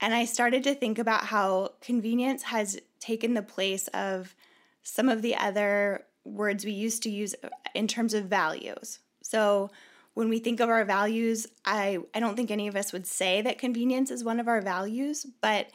And 0.00 0.14
I 0.14 0.24
started 0.24 0.64
to 0.64 0.74
think 0.74 0.98
about 0.98 1.26
how 1.26 1.72
convenience 1.80 2.44
has 2.44 2.78
taken 3.00 3.34
the 3.34 3.42
place 3.42 3.88
of 3.88 4.34
some 4.82 5.08
of 5.08 5.22
the 5.22 5.36
other 5.36 6.04
words 6.24 6.64
we 6.64 6.72
used 6.72 7.02
to 7.02 7.10
use 7.10 7.34
uh, 7.42 7.48
in 7.74 7.86
terms 7.86 8.14
of 8.14 8.24
values. 8.24 9.00
So 9.22 9.70
when 10.14 10.28
we 10.28 10.38
think 10.38 10.60
of 10.60 10.68
our 10.68 10.84
values, 10.84 11.46
I, 11.64 11.98
I 12.14 12.20
don't 12.20 12.36
think 12.36 12.50
any 12.50 12.68
of 12.68 12.76
us 12.76 12.92
would 12.92 13.06
say 13.06 13.42
that 13.42 13.58
convenience 13.58 14.10
is 14.10 14.24
one 14.24 14.40
of 14.40 14.48
our 14.48 14.60
values, 14.60 15.26
but 15.40 15.68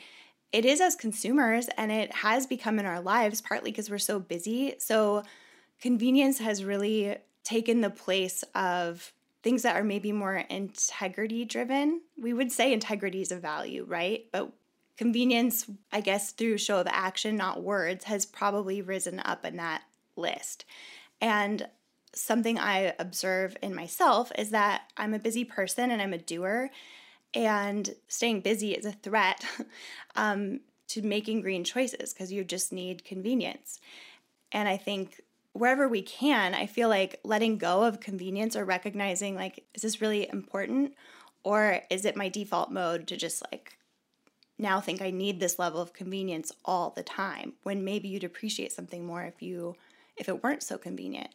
it 0.51 0.65
is 0.65 0.81
as 0.81 0.95
consumers 0.95 1.67
and 1.77 1.91
it 1.91 2.13
has 2.13 2.47
become 2.47 2.79
in 2.79 2.85
our 2.85 3.01
lives 3.01 3.41
partly 3.41 3.71
because 3.71 3.89
we're 3.89 3.97
so 3.97 4.19
busy. 4.19 4.75
So 4.79 5.23
convenience 5.81 6.39
has 6.39 6.63
really 6.63 7.17
taken 7.43 7.81
the 7.81 7.89
place 7.89 8.43
of 8.55 9.13
things 9.41 9.61
that 9.61 9.75
are 9.75 9.83
maybe 9.83 10.11
more 10.11 10.35
integrity 10.35 11.45
driven. 11.45 12.01
We 12.19 12.33
would 12.33 12.51
say 12.51 12.73
integrity 12.73 13.21
is 13.21 13.31
a 13.31 13.37
value, 13.37 13.85
right? 13.87 14.25
But 14.31 14.51
convenience, 14.97 15.65
I 15.91 16.01
guess 16.01 16.31
through 16.31 16.57
show 16.57 16.79
of 16.79 16.87
action, 16.89 17.37
not 17.37 17.63
words, 17.63 18.05
has 18.05 18.25
probably 18.25 18.81
risen 18.81 19.21
up 19.21 19.45
in 19.45 19.55
that 19.57 19.83
list. 20.15 20.65
And 21.21 21.67
something 22.13 22.59
I 22.59 22.93
observe 22.99 23.55
in 23.61 23.73
myself 23.73 24.31
is 24.37 24.49
that 24.49 24.91
I'm 24.97 25.13
a 25.13 25.19
busy 25.19 25.45
person 25.45 25.91
and 25.91 26.01
I'm 26.01 26.13
a 26.13 26.17
doer, 26.17 26.69
and 27.33 27.95
staying 28.07 28.41
busy 28.41 28.73
is 28.73 28.85
a 28.85 28.91
threat 28.91 29.45
um, 30.15 30.61
to 30.87 31.01
making 31.01 31.41
green 31.41 31.63
choices 31.63 32.13
because 32.13 32.31
you 32.31 32.43
just 32.43 32.71
need 32.73 33.05
convenience. 33.05 33.79
And 34.51 34.67
I 34.67 34.77
think 34.77 35.21
wherever 35.53 35.87
we 35.87 36.01
can, 36.01 36.53
I 36.53 36.65
feel 36.65 36.89
like 36.89 37.19
letting 37.23 37.57
go 37.57 37.83
of 37.83 37.99
convenience 37.99 38.55
or 38.55 38.65
recognizing, 38.65 39.35
like, 39.35 39.65
is 39.73 39.83
this 39.83 40.01
really 40.01 40.29
important? 40.29 40.93
Or 41.43 41.81
is 41.89 42.05
it 42.05 42.15
my 42.15 42.29
default 42.29 42.71
mode 42.71 43.07
to 43.07 43.17
just 43.17 43.43
like 43.51 43.77
now 44.59 44.81
think 44.81 45.01
I 45.01 45.09
need 45.09 45.39
this 45.39 45.57
level 45.57 45.81
of 45.81 45.93
convenience 45.93 46.51
all 46.65 46.89
the 46.89 47.01
time 47.01 47.53
when 47.63 47.85
maybe 47.85 48.09
you'd 48.09 48.25
appreciate 48.25 48.73
something 48.73 49.05
more 49.05 49.23
if 49.23 49.41
you 49.41 49.75
if 50.17 50.27
it 50.27 50.43
weren't 50.43 50.63
so 50.63 50.77
convenient. 50.77 51.29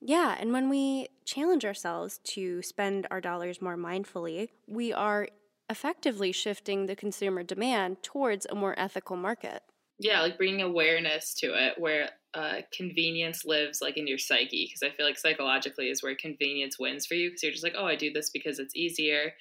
Yeah, 0.00 0.36
and 0.38 0.52
when 0.52 0.68
we 0.68 1.08
challenge 1.24 1.64
ourselves 1.64 2.18
to 2.24 2.62
spend 2.62 3.06
our 3.10 3.20
dollars 3.20 3.62
more 3.62 3.76
mindfully, 3.76 4.48
we 4.66 4.92
are 4.92 5.28
effectively 5.70 6.32
shifting 6.32 6.86
the 6.86 6.96
consumer 6.96 7.42
demand 7.42 8.02
towards 8.02 8.46
a 8.46 8.54
more 8.54 8.74
ethical 8.78 9.16
market. 9.16 9.62
Yeah, 9.98 10.20
like 10.20 10.36
bringing 10.36 10.60
awareness 10.60 11.34
to 11.34 11.54
it 11.54 11.74
where 11.78 12.10
uh, 12.34 12.62
convenience 12.72 13.44
lives 13.44 13.80
like 13.80 13.96
in 13.96 14.06
your 14.06 14.18
psyche. 14.18 14.66
Because 14.68 14.82
I 14.82 14.94
feel 14.94 15.06
like 15.06 15.18
psychologically 15.18 15.88
is 15.88 16.02
where 16.02 16.16
convenience 16.16 16.78
wins 16.78 17.06
for 17.06 17.14
you. 17.14 17.30
Because 17.30 17.42
you're 17.42 17.52
just 17.52 17.64
like, 17.64 17.76
oh, 17.78 17.86
I 17.86 17.96
do 17.96 18.12
this 18.12 18.30
because 18.30 18.58
it's 18.58 18.76
easier. 18.76 19.32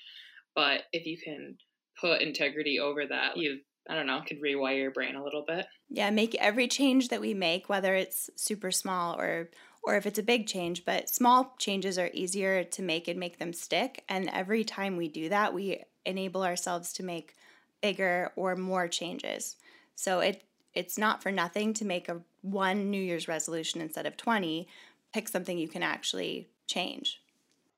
But 0.56 0.82
if 0.94 1.06
you 1.06 1.18
can 1.18 1.58
put 2.00 2.22
integrity 2.22 2.80
over 2.80 3.06
that, 3.08 3.36
you, 3.36 3.60
I 3.90 3.96
don't 3.96 4.08
know, 4.08 4.22
could 4.26 4.42
rewire 4.42 4.78
your 4.78 4.92
brain 4.92 5.16
a 5.16 5.24
little 5.24 5.44
bit. 5.46 5.66
Yeah, 5.90 6.12
make 6.12 6.36
every 6.36 6.68
change 6.68 7.10
that 7.10 7.22
we 7.22 7.34
make, 7.34 7.68
whether 7.68 7.96
it's 7.96 8.30
super 8.36 8.72
small 8.72 9.20
or 9.20 9.50
or 9.84 9.98
if 9.98 10.06
it's 10.06 10.20
a 10.20 10.24
big 10.24 10.48
change, 10.48 10.86
but 10.86 11.10
small 11.10 11.56
changes 11.60 12.00
are 12.00 12.10
easier 12.13 12.63
to 12.63 12.82
make 12.82 13.08
and 13.08 13.20
make 13.20 13.38
them 13.38 13.54
stick. 13.54 14.04
And 14.08 14.30
every 14.30 14.63
time 14.63 14.96
we 14.96 15.10
do 15.10 15.30
that, 15.30 15.54
we 15.54 15.84
enable 16.06 16.44
ourselves 16.44 16.94
to 16.94 17.04
make 17.04 17.36
bigger 17.82 18.32
or 18.36 18.56
more 18.56 18.88
changes. 18.88 19.58
So 19.96 20.22
it 20.22 20.44
it's 20.74 20.98
not 20.98 21.22
for 21.22 21.32
nothing 21.32 21.74
to 21.75 21.86
make 21.86 22.10
a 22.10 22.22
one 22.42 22.90
New 22.90 23.02
Year's 23.02 23.28
resolution 23.28 23.80
instead 23.80 24.08
of 24.08 24.18
20. 24.18 24.68
Pick 25.13 25.28
something 25.28 25.58
you 25.58 25.68
can 25.68 25.84
actually 25.84 26.50
change. 26.66 27.22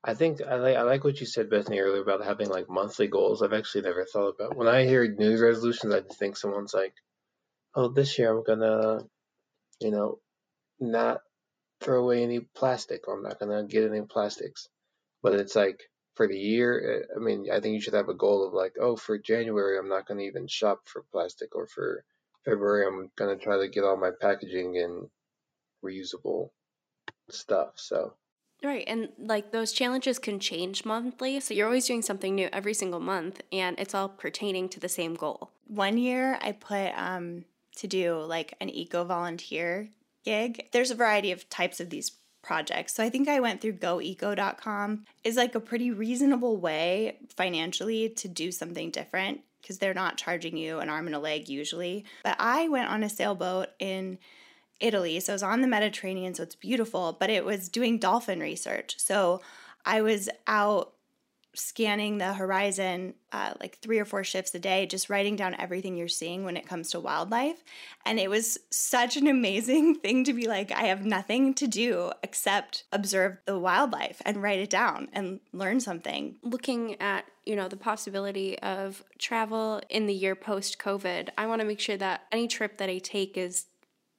I 0.04 0.14
think 0.14 0.42
I 0.42 0.56
like 0.56 0.78
I 0.78 0.84
like 0.84 1.04
what 1.04 1.20
you 1.20 1.26
said, 1.26 1.50
Bethany, 1.50 1.80
earlier 1.80 2.02
about 2.02 2.24
having 2.24 2.50
like 2.50 2.70
monthly 2.70 3.08
goals. 3.08 3.42
I've 3.42 3.54
actually 3.54 3.82
never 3.82 4.06
thought 4.06 4.36
about. 4.40 4.56
When 4.56 4.68
I 4.68 4.86
hear 4.86 5.08
New 5.08 5.30
Year's 5.30 5.42
resolutions, 5.42 5.94
I 5.94 6.02
think 6.02 6.38
someone's 6.38 6.74
like, 6.76 6.94
"Oh, 7.74 7.88
this 7.88 8.18
year 8.20 8.32
I'm 8.32 8.44
gonna, 8.44 9.00
you 9.82 9.92
know, 9.92 10.20
not 10.80 11.22
throw 11.86 12.04
away 12.04 12.24
any 12.24 12.42
plastic, 12.42 13.08
or 13.08 13.16
I'm 13.16 13.24
not 13.24 13.40
gonna 13.40 13.64
get 13.66 13.90
any 13.90 14.02
plastics." 14.06 14.70
But 15.22 15.36
it's 15.36 15.56
like 15.56 15.92
for 16.16 16.28
the 16.28 16.40
year. 16.40 17.04
eh, 17.04 17.16
I 17.16 17.20
mean, 17.20 17.52
I 17.52 17.62
think 17.62 17.76
you 17.76 17.82
should 17.82 17.94
have 17.96 18.10
a 18.10 18.16
goal 18.16 18.46
of 18.48 18.54
like, 18.54 18.76
"Oh, 18.80 18.98
for 18.98 19.18
January, 19.20 19.78
I'm 19.78 19.90
not 19.90 20.08
gonna 20.08 20.24
even 20.24 20.48
shop 20.48 20.88
for 20.88 21.04
plastic," 21.04 21.56
or 21.56 21.68
for 21.68 22.06
February, 22.46 22.88
I'm 22.88 23.12
gonna 23.18 23.38
try 23.38 23.58
to 23.60 23.70
get 23.70 23.86
all 23.86 23.98
my 23.98 24.12
packaging 24.12 24.76
in 24.76 25.12
reusable 25.84 26.52
stuff. 27.30 27.80
So 27.80 28.18
Right, 28.64 28.86
and 28.88 29.12
like 29.18 29.52
those 29.52 29.74
challenges 29.74 30.18
can 30.18 30.40
change 30.40 30.86
monthly, 30.86 31.40
so 31.40 31.54
you're 31.54 31.68
always 31.68 31.86
doing 31.86 32.02
something 32.02 32.34
new 32.34 32.50
every 32.52 32.74
single 32.74 33.00
month, 33.00 33.42
and 33.52 33.78
it's 33.80 33.94
all 33.94 34.10
pertaining 34.10 34.70
to 34.70 34.80
the 34.80 34.90
same 34.90 35.14
goal. 35.14 35.52
One 35.68 35.98
year 35.98 36.40
I 36.42 36.54
put 36.54 36.98
um, 36.98 37.46
to 37.76 37.88
do 37.88 38.18
like 38.22 38.56
an 38.60 38.70
eco 38.70 39.04
volunteer 39.04 39.90
gig. 40.26 40.68
There's 40.72 40.92
a 40.92 40.96
variety 40.96 41.32
of 41.32 41.50
types 41.50 41.80
of 41.80 41.90
these 41.90 42.12
projects. 42.42 42.94
So 42.94 43.04
I 43.04 43.10
think 43.10 43.28
I 43.28 43.40
went 43.40 43.62
through 43.62 43.74
goeco.com 43.74 45.06
is 45.24 45.36
like 45.36 45.56
a 45.56 45.60
pretty 45.60 45.92
reasonable 45.92 46.58
way 46.58 47.18
financially 47.36 48.10
to 48.10 48.28
do 48.28 48.52
something 48.52 48.92
different 48.92 49.42
because 49.62 49.80
they're 49.80 49.96
not 49.96 50.18
charging 50.18 50.56
you 50.56 50.80
an 50.80 50.90
arm 50.90 51.08
and 51.08 51.16
a 51.16 51.20
leg 51.20 51.50
usually. 51.50 52.06
But 52.24 52.36
I 52.40 52.68
went 52.68 52.90
on 52.90 53.04
a 53.04 53.10
sailboat 53.10 53.70
in 53.80 54.20
Italy. 54.80 55.20
So 55.20 55.32
it 55.32 55.36
was 55.36 55.44
on 55.44 55.62
the 55.62 55.68
Mediterranean, 55.68 56.36
so 56.36 56.44
it's 56.44 56.56
beautiful, 56.56 57.18
but 57.20 57.32
it 57.32 57.46
was 57.46 57.70
doing 57.70 57.98
dolphin 57.98 58.40
research. 58.40 58.96
So 59.00 59.42
I 59.86 60.02
was 60.02 60.30
out 60.46 60.94
scanning 61.56 62.18
the 62.18 62.34
horizon 62.34 63.14
uh, 63.32 63.54
like 63.60 63.80
three 63.80 64.00
or 64.00 64.06
four 64.06 64.24
shifts 64.24 64.56
a 64.56 64.60
day, 64.60 64.86
just 64.86 65.10
writing 65.10 65.36
down 65.36 65.56
everything 65.60 65.98
you're 65.98 66.08
seeing 66.08 66.46
when 66.46 66.56
it 66.56 66.68
comes 66.68 66.90
to 66.92 67.00
wildlife. 67.00 67.64
And 68.06 68.20
it 68.20 68.30
was 68.30 68.58
such 68.70 69.18
an 69.18 69.28
amazing 69.28 69.96
thing 70.02 70.24
to 70.24 70.34
be 70.34 70.48
like, 70.48 70.72
I 70.72 70.84
have 70.84 71.06
nothing 71.06 71.54
to 71.56 71.68
do 71.68 72.12
except 72.24 72.86
observe 72.92 73.38
the 73.46 73.60
wildlife 73.60 74.22
and 74.26 74.42
write 74.42 74.60
it 74.60 74.70
down 74.70 75.10
and 75.12 75.40
learn 75.52 75.80
something. 75.80 76.38
Looking 76.44 77.00
at, 77.02 77.26
you 77.46 77.56
know, 77.56 77.68
the 77.68 77.78
possibility 77.78 78.58
of 78.60 79.04
travel 79.18 79.82
in 79.90 80.06
the 80.06 80.14
year 80.14 80.36
post 80.36 80.80
COVID, 80.80 81.30
I 81.38 81.48
want 81.48 81.62
to 81.62 81.68
make 81.68 81.80
sure 81.80 81.98
that 81.98 82.24
any 82.32 82.48
trip 82.48 82.78
that 82.78 82.90
I 82.90 83.00
take 83.00 83.38
is 83.38 83.66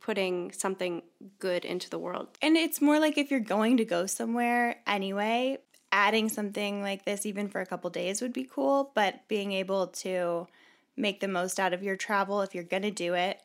putting 0.06 0.52
something 0.52 1.02
good 1.40 1.64
into 1.64 1.90
the 1.90 1.98
world. 1.98 2.28
And 2.40 2.56
it's 2.56 2.80
more 2.80 3.00
like 3.00 3.18
if 3.18 3.28
you're 3.28 3.40
going 3.40 3.78
to 3.78 3.84
go 3.84 4.06
somewhere 4.06 4.76
anyway, 4.86 5.58
adding 5.96 6.28
something 6.28 6.82
like 6.82 7.06
this 7.06 7.24
even 7.24 7.48
for 7.48 7.62
a 7.62 7.66
couple 7.66 7.88
days 7.88 8.20
would 8.20 8.34
be 8.34 8.44
cool, 8.44 8.92
but 8.94 9.26
being 9.28 9.52
able 9.52 9.86
to 9.86 10.46
make 10.94 11.20
the 11.20 11.26
most 11.26 11.58
out 11.58 11.72
of 11.72 11.82
your 11.82 11.96
travel 11.96 12.42
if 12.42 12.54
you're 12.54 12.62
going 12.62 12.82
to 12.82 12.90
do 12.90 13.14
it. 13.14 13.40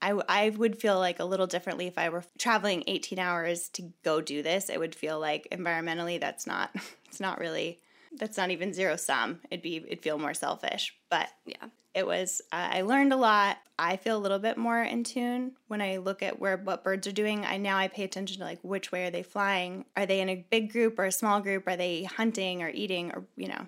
I, 0.00 0.18
I 0.26 0.48
would 0.48 0.80
feel 0.80 0.98
like 0.98 1.20
a 1.20 1.24
little 1.26 1.46
differently 1.46 1.86
if 1.86 1.98
I 1.98 2.08
were 2.08 2.24
traveling 2.38 2.82
18 2.86 3.18
hours 3.18 3.68
to 3.74 3.92
go 4.02 4.22
do 4.22 4.42
this. 4.42 4.70
It 4.70 4.80
would 4.80 4.94
feel 4.94 5.20
like 5.20 5.46
environmentally 5.52 6.18
that's 6.18 6.46
not 6.46 6.70
it's 7.08 7.20
not 7.20 7.38
really 7.38 7.78
that's 8.18 8.38
not 8.38 8.50
even 8.50 8.72
zero 8.72 8.96
sum. 8.96 9.40
It'd 9.50 9.62
be 9.62 9.76
it'd 9.76 10.00
feel 10.02 10.18
more 10.18 10.34
selfish. 10.34 10.96
But 11.10 11.28
Yeah. 11.44 11.66
It 11.94 12.06
was 12.06 12.40
uh, 12.52 12.68
I 12.72 12.82
learned 12.82 13.12
a 13.12 13.16
lot. 13.16 13.58
I 13.78 13.96
feel 13.96 14.16
a 14.16 14.20
little 14.20 14.38
bit 14.38 14.56
more 14.56 14.80
in 14.82 15.02
tune 15.04 15.52
when 15.68 15.80
I 15.80 15.96
look 15.96 16.22
at 16.22 16.38
where 16.38 16.56
what 16.56 16.84
birds 16.84 17.06
are 17.06 17.12
doing. 17.12 17.44
I 17.44 17.56
now 17.56 17.76
I 17.76 17.88
pay 17.88 18.04
attention 18.04 18.38
to 18.38 18.44
like 18.44 18.60
which 18.62 18.92
way 18.92 19.06
are 19.06 19.10
they 19.10 19.22
flying? 19.22 19.84
Are 19.96 20.06
they 20.06 20.20
in 20.20 20.28
a 20.28 20.44
big 20.50 20.72
group 20.72 20.98
or 20.98 21.04
a 21.06 21.12
small 21.12 21.40
group? 21.40 21.66
Are 21.66 21.76
they 21.76 22.04
hunting 22.04 22.62
or 22.62 22.68
eating 22.68 23.12
or 23.12 23.24
you 23.36 23.48
know? 23.48 23.66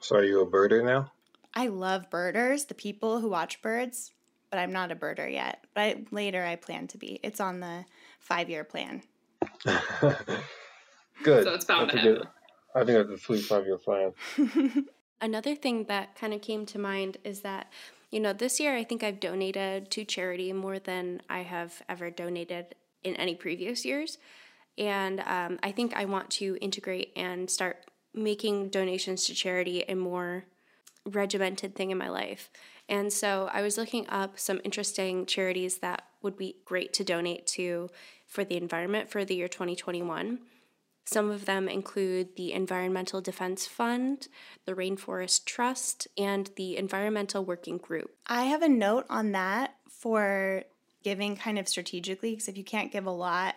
So 0.00 0.16
are 0.16 0.24
you 0.24 0.40
a 0.40 0.46
birder 0.46 0.84
now? 0.84 1.12
I 1.54 1.68
love 1.68 2.10
birders, 2.10 2.64
the 2.64 2.74
people 2.74 3.20
who 3.20 3.28
watch 3.28 3.62
birds, 3.62 4.10
but 4.50 4.58
I'm 4.58 4.72
not 4.72 4.90
a 4.90 4.96
birder 4.96 5.30
yet. 5.32 5.64
But 5.72 5.80
I, 5.82 6.04
later 6.10 6.44
I 6.44 6.56
plan 6.56 6.88
to 6.88 6.98
be. 6.98 7.20
It's 7.22 7.38
on 7.40 7.60
the 7.60 7.84
five 8.18 8.50
year 8.50 8.64
plan. 8.64 9.02
Good. 11.22 11.44
So 11.44 11.54
it's 11.54 11.64
bound 11.64 11.90
I 11.90 11.94
to 11.94 12.02
think 12.02 12.04
it- 12.06 12.16
happen. 12.18 12.28
I 12.76 12.84
think 12.84 12.98
that's 13.08 13.20
a 13.20 13.24
sweet 13.24 13.44
five 13.44 13.66
year 13.66 13.78
plan. 13.78 14.12
Another 15.20 15.54
thing 15.54 15.84
that 15.84 16.16
kind 16.16 16.34
of 16.34 16.42
came 16.42 16.66
to 16.66 16.78
mind 16.78 17.18
is 17.24 17.40
that, 17.40 17.72
you 18.10 18.20
know, 18.20 18.32
this 18.32 18.60
year 18.60 18.76
I 18.76 18.84
think 18.84 19.02
I've 19.02 19.20
donated 19.20 19.90
to 19.92 20.04
charity 20.04 20.52
more 20.52 20.78
than 20.78 21.22
I 21.28 21.40
have 21.40 21.82
ever 21.88 22.10
donated 22.10 22.74
in 23.02 23.16
any 23.16 23.34
previous 23.34 23.84
years. 23.84 24.18
And 24.76 25.20
um, 25.20 25.58
I 25.62 25.72
think 25.72 25.94
I 25.94 26.04
want 26.04 26.30
to 26.30 26.58
integrate 26.60 27.12
and 27.16 27.48
start 27.48 27.86
making 28.12 28.68
donations 28.68 29.24
to 29.26 29.34
charity 29.34 29.84
a 29.88 29.94
more 29.94 30.44
regimented 31.06 31.74
thing 31.74 31.90
in 31.90 31.98
my 31.98 32.08
life. 32.08 32.50
And 32.88 33.12
so 33.12 33.48
I 33.52 33.62
was 33.62 33.78
looking 33.78 34.08
up 34.08 34.38
some 34.38 34.60
interesting 34.64 35.26
charities 35.26 35.78
that 35.78 36.04
would 36.22 36.36
be 36.36 36.56
great 36.64 36.92
to 36.94 37.04
donate 37.04 37.46
to 37.48 37.88
for 38.26 38.44
the 38.44 38.56
environment 38.56 39.10
for 39.10 39.24
the 39.24 39.36
year 39.36 39.48
2021. 39.48 40.38
Some 41.04 41.30
of 41.30 41.44
them 41.44 41.68
include 41.68 42.36
the 42.36 42.52
Environmental 42.52 43.20
Defense 43.20 43.66
Fund, 43.66 44.28
the 44.64 44.74
Rainforest 44.74 45.44
Trust, 45.44 46.08
and 46.16 46.50
the 46.56 46.76
Environmental 46.76 47.44
Working 47.44 47.78
Group. 47.78 48.16
I 48.26 48.44
have 48.44 48.62
a 48.62 48.68
note 48.68 49.04
on 49.10 49.32
that 49.32 49.76
for 49.90 50.64
giving 51.02 51.36
kind 51.36 51.58
of 51.58 51.68
strategically 51.68 52.30
because 52.30 52.48
if 52.48 52.56
you 52.56 52.64
can't 52.64 52.90
give 52.90 53.06
a 53.06 53.10
lot, 53.10 53.54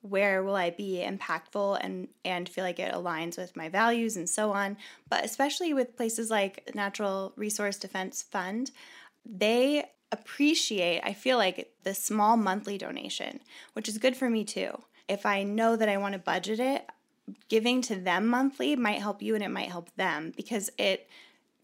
where 0.00 0.42
will 0.42 0.56
I 0.56 0.70
be 0.70 1.04
impactful 1.06 1.78
and 1.80 2.08
and 2.24 2.48
feel 2.48 2.64
like 2.64 2.78
it 2.78 2.92
aligns 2.92 3.36
with 3.36 3.56
my 3.56 3.68
values 3.68 4.16
and 4.16 4.28
so 4.28 4.52
on. 4.52 4.76
But 5.08 5.24
especially 5.24 5.72
with 5.74 5.96
places 5.96 6.30
like 6.30 6.70
Natural 6.74 7.32
Resource 7.36 7.76
Defense 7.76 8.22
Fund, 8.22 8.70
they 9.24 9.84
appreciate 10.10 11.02
I 11.04 11.12
feel 11.12 11.36
like 11.36 11.72
the 11.82 11.94
small 11.94 12.36
monthly 12.36 12.78
donation, 12.78 13.40
which 13.72 13.88
is 13.88 13.98
good 13.98 14.16
for 14.16 14.28
me 14.28 14.44
too. 14.44 14.82
If 15.08 15.26
I 15.26 15.42
know 15.42 15.76
that 15.76 15.88
I 15.88 15.96
want 15.96 16.12
to 16.14 16.18
budget 16.18 16.60
it, 16.60 16.86
giving 17.48 17.82
to 17.82 17.96
them 17.96 18.26
monthly 18.26 18.76
might 18.76 19.00
help 19.00 19.22
you 19.22 19.34
and 19.34 19.44
it 19.44 19.50
might 19.50 19.70
help 19.70 19.94
them 19.96 20.32
because 20.36 20.70
it 20.78 21.08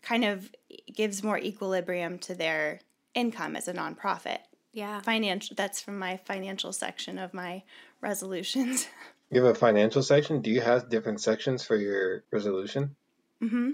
kind 0.03 0.25
of 0.25 0.51
gives 0.93 1.23
more 1.23 1.39
equilibrium 1.39 2.19
to 2.21 2.35
their 2.35 2.81
income 3.15 3.57
as 3.57 3.69
a 3.69 3.73
nonprofit. 3.73 4.39
Yeah. 4.73 5.01
Financial 5.01 5.55
that's 5.55 5.81
from 5.81 5.99
my 5.99 6.17
financial 6.25 6.73
section 6.73 7.19
of 7.19 7.33
my 7.33 7.63
resolutions. 8.01 8.89
You 9.31 9.43
have 9.43 9.57
a 9.57 9.59
financial 9.59 10.03
section. 10.03 10.43
Do 10.43 10.51
you 10.51 10.61
have 10.61 10.91
different 10.91 11.21
sections 11.21 11.65
for 11.65 11.75
your 11.75 12.23
resolution? 12.31 12.95
hmm 13.40 13.71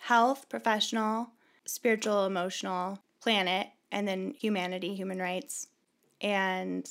Health, 0.00 0.48
professional, 0.50 1.30
spiritual, 1.64 2.26
emotional, 2.26 2.98
planet, 3.22 3.68
and 3.90 4.06
then 4.06 4.34
humanity, 4.38 4.94
human 4.94 5.18
rights. 5.18 5.68
And 6.20 6.86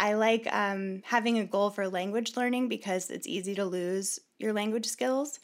I 0.00 0.14
like 0.14 0.48
um, 0.50 1.02
having 1.04 1.38
a 1.38 1.44
goal 1.44 1.68
for 1.68 1.86
language 1.86 2.34
learning 2.34 2.68
because 2.68 3.10
it's 3.10 3.26
easy 3.26 3.54
to 3.56 3.66
lose 3.66 4.18
your 4.38 4.54
language 4.54 4.86
skills. 4.86 5.38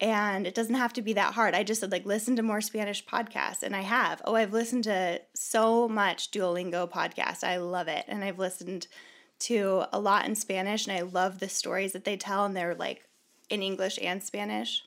And 0.00 0.46
it 0.46 0.54
doesn't 0.54 0.76
have 0.76 0.92
to 0.92 1.02
be 1.02 1.14
that 1.14 1.34
hard. 1.34 1.54
I 1.54 1.64
just 1.64 1.80
said, 1.80 1.90
like, 1.90 2.06
listen 2.06 2.36
to 2.36 2.42
more 2.42 2.60
Spanish 2.60 3.04
podcasts. 3.04 3.64
And 3.64 3.74
I 3.74 3.80
have. 3.80 4.22
Oh, 4.24 4.36
I've 4.36 4.52
listened 4.52 4.84
to 4.84 5.20
so 5.34 5.88
much 5.88 6.30
Duolingo 6.30 6.88
podcast. 6.88 7.42
I 7.42 7.56
love 7.56 7.88
it. 7.88 8.04
And 8.06 8.22
I've 8.22 8.38
listened 8.38 8.86
to 9.40 9.86
a 9.92 9.98
lot 9.98 10.26
in 10.26 10.36
Spanish. 10.36 10.86
And 10.86 10.96
I 10.96 11.00
love 11.00 11.40
the 11.40 11.48
stories 11.48 11.92
that 11.92 12.04
they 12.04 12.16
tell. 12.16 12.44
And 12.44 12.56
they're 12.56 12.76
like 12.76 13.08
in 13.50 13.60
English 13.60 13.98
and 14.00 14.22
Spanish. 14.22 14.84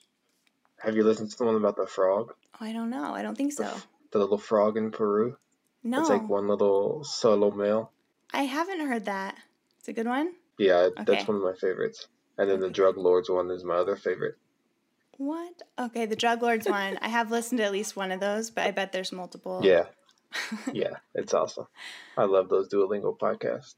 Have 0.78 0.96
you 0.96 1.04
listened 1.04 1.32
to 1.32 1.38
the 1.38 1.44
one 1.44 1.56
about 1.56 1.76
the 1.76 1.86
frog? 1.86 2.34
Oh, 2.54 2.66
I 2.66 2.72
don't 2.72 2.90
know. 2.90 3.14
I 3.14 3.22
don't 3.22 3.38
think 3.38 3.52
so. 3.52 3.70
The 4.12 4.20
little 4.20 4.38
frog 4.38 4.78
in 4.78 4.92
Peru? 4.92 5.36
No, 5.84 6.00
It's 6.00 6.10
like 6.10 6.30
one 6.30 6.48
little 6.48 7.04
solo 7.04 7.52
male. 7.52 7.92
I 8.34 8.44
haven't 8.44 8.80
heard 8.88 9.06
that. 9.06 9.36
It's 9.80 9.88
a 9.88 9.94
good 9.94 10.08
one. 10.08 10.34
Yeah, 10.58 10.90
Okay. 10.98 11.04
that's 11.06 11.28
one 11.28 11.38
of 11.38 11.44
my 11.44 11.54
favorites. 11.54 12.08
And 12.38 12.50
then 12.50 12.60
the 12.60 12.70
drug 12.70 12.98
lords 12.98 13.30
one 13.30 13.50
is 13.52 13.64
my 13.64 13.76
other 13.76 13.96
favorite. 13.96 14.36
What? 15.18 15.62
Okay, 15.78 16.08
the 16.08 16.16
Drug 16.16 16.42
Lords 16.42 16.68
one. 16.70 16.98
I 17.02 17.10
have 17.10 17.30
listened 17.30 17.60
to 17.60 17.64
at 17.66 17.72
least 17.72 17.96
one 17.96 18.12
of 18.12 18.20
those, 18.20 18.50
but 18.50 18.66
I 18.66 18.72
bet 18.72 18.92
there's 18.92 19.12
multiple. 19.12 19.62
Yeah. 19.64 19.86
Yeah, 20.74 20.94
it's 21.14 21.34
awesome. 21.34 21.68
I 22.18 22.24
love 22.24 22.48
those 22.48 22.70
Duolingo 22.70 23.18
podcasts. 23.20 23.76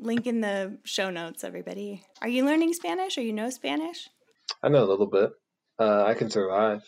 Link 0.00 0.26
in 0.26 0.40
the 0.40 0.78
show 0.84 1.10
notes, 1.10 1.44
everybody. 1.44 2.02
Are 2.22 2.28
you 2.28 2.44
learning 2.46 2.72
Spanish 2.72 3.18
or 3.18 3.20
you 3.20 3.32
know 3.34 3.50
Spanish? 3.50 4.08
I 4.62 4.68
know 4.68 4.82
a 4.82 4.88
little 4.88 5.06
bit. 5.06 5.30
Uh, 5.78 6.04
I 6.04 6.14
can 6.14 6.30
survive. 6.30 6.82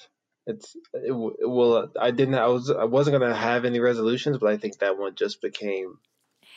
It's 0.46 0.74
it, 0.94 1.12
well. 1.12 1.90
I 2.00 2.10
didn't. 2.10 2.36
I 2.36 2.46
was. 2.46 2.70
I 2.70 2.84
wasn't 2.84 3.18
gonna 3.20 3.34
have 3.34 3.64
any 3.66 3.80
resolutions, 3.80 4.38
but 4.38 4.50
I 4.50 4.56
think 4.56 4.78
that 4.78 4.96
one 4.98 5.14
just 5.14 5.42
became 5.42 5.98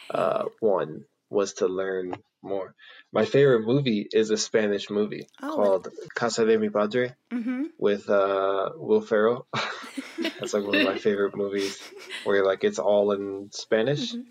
uh, 0.09 0.45
one 0.59 1.05
was 1.29 1.53
to 1.55 1.67
learn 1.67 2.13
more. 2.41 2.75
My 3.11 3.25
favorite 3.25 3.65
movie 3.65 4.07
is 4.11 4.29
a 4.29 4.37
Spanish 4.37 4.89
movie 4.89 5.27
Oh, 5.41 5.55
called 5.55 5.87
Casa 6.15 6.45
de 6.45 6.57
mi 6.57 6.69
Padre 6.69 7.15
Mm-hmm. 7.31 7.63
with 7.79 8.09
uh, 8.09 8.69
Will 8.75 9.01
Ferrell. 9.01 9.47
That's 10.39 10.53
like 10.53 10.63
one 10.63 10.75
of 10.75 10.83
my 10.83 10.97
favorite 11.07 11.35
movies 11.35 11.79
where 12.23 12.45
like 12.45 12.63
it's 12.63 12.79
all 12.79 13.11
in 13.11 13.49
Spanish. 13.51 14.13
Mhm. 14.13 14.23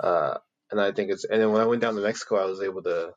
Uh, 0.00 0.38
and 0.70 0.80
I 0.80 0.92
think 0.92 1.10
it's 1.10 1.24
and 1.24 1.40
then 1.40 1.50
when 1.52 1.60
I 1.62 1.66
went 1.66 1.82
down 1.82 1.94
to 1.96 2.00
Mexico, 2.02 2.36
I 2.36 2.46
was 2.46 2.60
able 2.62 2.82
to 2.82 3.12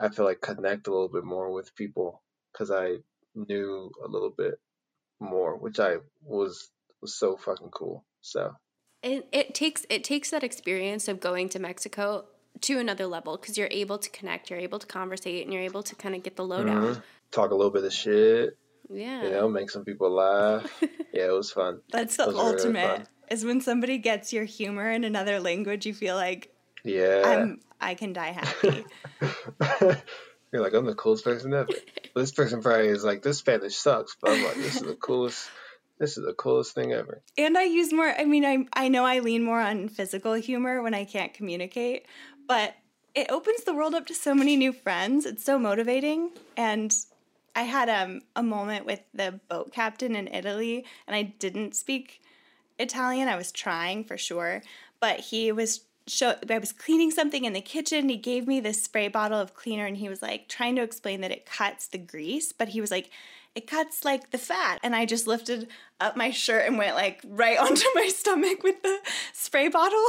I 0.00 0.08
feel 0.08 0.24
like 0.24 0.40
connect 0.40 0.86
a 0.86 0.90
little 0.90 1.08
bit 1.08 1.24
more 1.24 1.52
with 1.52 1.74
people 1.76 2.22
because 2.52 2.70
I 2.70 2.96
knew 3.34 3.90
a 4.04 4.08
little 4.08 4.30
bit 4.30 4.58
more, 5.20 5.56
which 5.56 5.78
I 5.80 5.96
was 6.22 6.70
was 7.00 7.14
so 7.14 7.36
fucking 7.36 7.70
cool. 7.70 8.04
So 8.22 8.54
It, 9.04 9.28
it 9.32 9.54
takes 9.54 9.84
it 9.90 10.02
takes 10.02 10.30
that 10.30 10.42
experience 10.42 11.08
of 11.08 11.20
going 11.20 11.48
to 11.50 11.58
Mexico 11.58 12.24
to 12.62 12.78
another 12.78 13.06
level 13.06 13.36
because 13.36 13.58
you're 13.58 13.68
able 13.70 13.98
to 13.98 14.08
connect, 14.10 14.48
you're 14.50 14.58
able 14.58 14.78
to 14.78 14.86
conversate, 14.86 15.44
and 15.44 15.52
you're 15.52 15.62
able 15.62 15.82
to 15.82 15.94
kind 15.94 16.14
of 16.14 16.22
get 16.22 16.36
the 16.36 16.44
lowdown. 16.44 16.94
mhm. 16.94 17.02
talk 17.30 17.50
a 17.50 17.54
little 17.54 17.70
bit 17.70 17.84
of 17.84 17.92
shit, 17.92 18.56
Yeah. 18.88 19.24
you 19.24 19.30
know, 19.30 19.48
make 19.48 19.70
some 19.70 19.84
people 19.84 20.10
laugh. 20.10 20.64
yeah, 21.12 21.26
it 21.26 21.32
was 21.32 21.50
fun. 21.52 21.80
That's 21.90 22.16
the 22.16 22.24
Those 22.26 22.34
are 22.34 22.38
really 22.38 22.50
ultimate. 22.56 23.08
Is 23.30 23.44
when 23.44 23.60
somebody 23.60 23.98
gets 23.98 24.32
your 24.32 24.44
humor 24.44 24.90
in 24.90 25.04
another 25.04 25.38
language, 25.40 25.84
you 25.84 25.92
feel 25.94 26.14
like 26.16 26.54
Yeah. 26.82 27.22
I'm 27.26 27.60
I 27.80 27.94
can 27.94 28.12
die 28.14 28.32
happy. 28.32 28.86
You're 30.52 30.62
like, 30.62 30.72
I'm 30.72 30.86
the 30.86 30.94
coolest 30.94 31.24
person 31.24 31.52
ever. 31.52 31.68
this 32.14 32.30
person 32.30 32.62
probably 32.62 32.86
is 32.88 33.02
like, 33.04 33.22
this 33.22 33.38
Spanish 33.38 33.74
sucks, 33.74 34.16
but 34.20 34.30
I'm 34.30 34.44
like, 34.44 34.54
this 34.54 34.76
is 34.76 34.82
the 34.82 34.94
coolest. 34.94 35.50
This 35.98 36.18
is 36.18 36.24
the 36.24 36.34
coolest 36.34 36.74
thing 36.74 36.92
ever. 36.92 37.22
and 37.38 37.56
I 37.56 37.64
use 37.64 37.92
more. 37.92 38.08
I 38.08 38.24
mean, 38.24 38.44
I 38.44 38.66
I 38.72 38.88
know 38.88 39.04
I 39.04 39.20
lean 39.20 39.44
more 39.44 39.60
on 39.60 39.88
physical 39.88 40.34
humor 40.34 40.82
when 40.82 40.94
I 40.94 41.04
can't 41.04 41.32
communicate, 41.32 42.06
but 42.48 42.74
it 43.14 43.30
opens 43.30 43.64
the 43.64 43.74
world 43.74 43.94
up 43.94 44.06
to 44.06 44.14
so 44.14 44.34
many 44.34 44.56
new 44.56 44.72
friends. 44.72 45.24
It's 45.24 45.44
so 45.44 45.58
motivating. 45.58 46.30
And 46.56 46.92
I 47.54 47.62
had 47.62 47.88
um, 47.88 48.22
a 48.34 48.42
moment 48.42 48.86
with 48.86 49.00
the 49.14 49.38
boat 49.48 49.72
captain 49.72 50.16
in 50.16 50.26
Italy, 50.28 50.84
and 51.06 51.14
I 51.14 51.22
didn't 51.22 51.76
speak 51.76 52.20
Italian. 52.78 53.28
I 53.28 53.36
was 53.36 53.52
trying 53.52 54.04
for 54.04 54.18
sure, 54.18 54.62
but 55.00 55.20
he 55.20 55.52
was 55.52 55.82
show 56.06 56.34
I 56.50 56.58
was 56.58 56.72
cleaning 56.72 57.10
something 57.10 57.44
in 57.44 57.52
the 57.52 57.60
kitchen. 57.60 58.08
He 58.08 58.16
gave 58.16 58.46
me 58.46 58.60
this 58.60 58.82
spray 58.82 59.08
bottle 59.08 59.40
of 59.40 59.54
cleaner 59.54 59.86
and 59.86 59.96
he 59.96 60.08
was 60.08 60.20
like 60.20 60.48
trying 60.48 60.76
to 60.76 60.82
explain 60.82 61.20
that 61.22 61.30
it 61.30 61.46
cuts 61.46 61.86
the 61.86 61.98
grease, 61.98 62.52
but 62.52 62.68
he 62.68 62.80
was 62.80 62.90
like 62.90 63.10
it 63.54 63.66
cuts 63.66 64.04
like 64.04 64.30
the 64.30 64.38
fat. 64.38 64.80
And 64.82 64.94
I 64.94 65.06
just 65.06 65.26
lifted 65.26 65.68
up 66.00 66.16
my 66.16 66.30
shirt 66.30 66.66
and 66.66 66.78
went 66.78 66.96
like 66.96 67.20
right 67.26 67.58
onto 67.60 67.86
my 67.94 68.08
stomach 68.08 68.62
with 68.62 68.82
the 68.82 68.98
spray 69.32 69.68
bottle. 69.68 70.04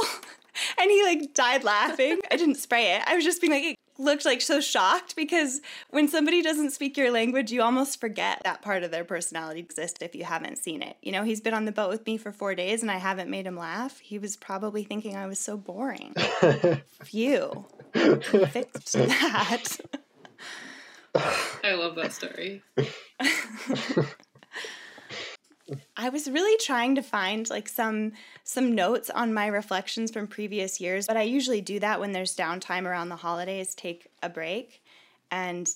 And 0.80 0.90
he 0.90 1.04
like 1.04 1.34
died 1.34 1.64
laughing. 1.64 2.18
I 2.30 2.36
didn't 2.36 2.54
spray 2.54 2.94
it. 2.94 3.02
I 3.06 3.14
was 3.14 3.24
just 3.24 3.42
being 3.42 3.52
like, 3.52 3.62
it 3.62 3.76
looked 3.98 4.24
like 4.24 4.40
so 4.40 4.58
shocked 4.58 5.14
because 5.14 5.60
when 5.90 6.08
somebody 6.08 6.40
doesn't 6.40 6.70
speak 6.70 6.96
your 6.96 7.10
language, 7.10 7.52
you 7.52 7.60
almost 7.60 8.00
forget 8.00 8.40
that 8.44 8.62
part 8.62 8.82
of 8.82 8.90
their 8.90 9.04
personality 9.04 9.60
exists 9.60 9.98
if 10.00 10.14
you 10.14 10.24
haven't 10.24 10.56
seen 10.56 10.80
it. 10.80 10.96
You 11.02 11.12
know, 11.12 11.24
he's 11.24 11.42
been 11.42 11.52
on 11.52 11.66
the 11.66 11.72
boat 11.72 11.90
with 11.90 12.06
me 12.06 12.16
for 12.16 12.32
four 12.32 12.54
days 12.54 12.80
and 12.80 12.90
I 12.90 12.96
haven't 12.96 13.28
made 13.28 13.46
him 13.46 13.58
laugh. 13.58 13.98
He 13.98 14.18
was 14.18 14.34
probably 14.36 14.82
thinking 14.82 15.14
I 15.14 15.26
was 15.26 15.38
so 15.38 15.58
boring. 15.58 16.14
Phew. 17.04 17.66
Fixed 17.92 18.92
that. 18.94 19.78
I 21.66 21.74
love 21.74 21.96
that 21.96 22.12
story. 22.12 22.62
I 25.96 26.10
was 26.10 26.30
really 26.30 26.56
trying 26.58 26.94
to 26.94 27.02
find 27.02 27.50
like 27.50 27.68
some 27.68 28.12
some 28.44 28.74
notes 28.74 29.10
on 29.10 29.34
my 29.34 29.48
reflections 29.48 30.12
from 30.12 30.28
previous 30.28 30.80
years, 30.80 31.08
but 31.08 31.16
I 31.16 31.22
usually 31.22 31.60
do 31.60 31.80
that 31.80 31.98
when 31.98 32.12
there's 32.12 32.36
downtime 32.36 32.84
around 32.84 33.08
the 33.08 33.16
holidays, 33.16 33.74
take 33.74 34.06
a 34.22 34.28
break 34.28 34.84
and 35.32 35.68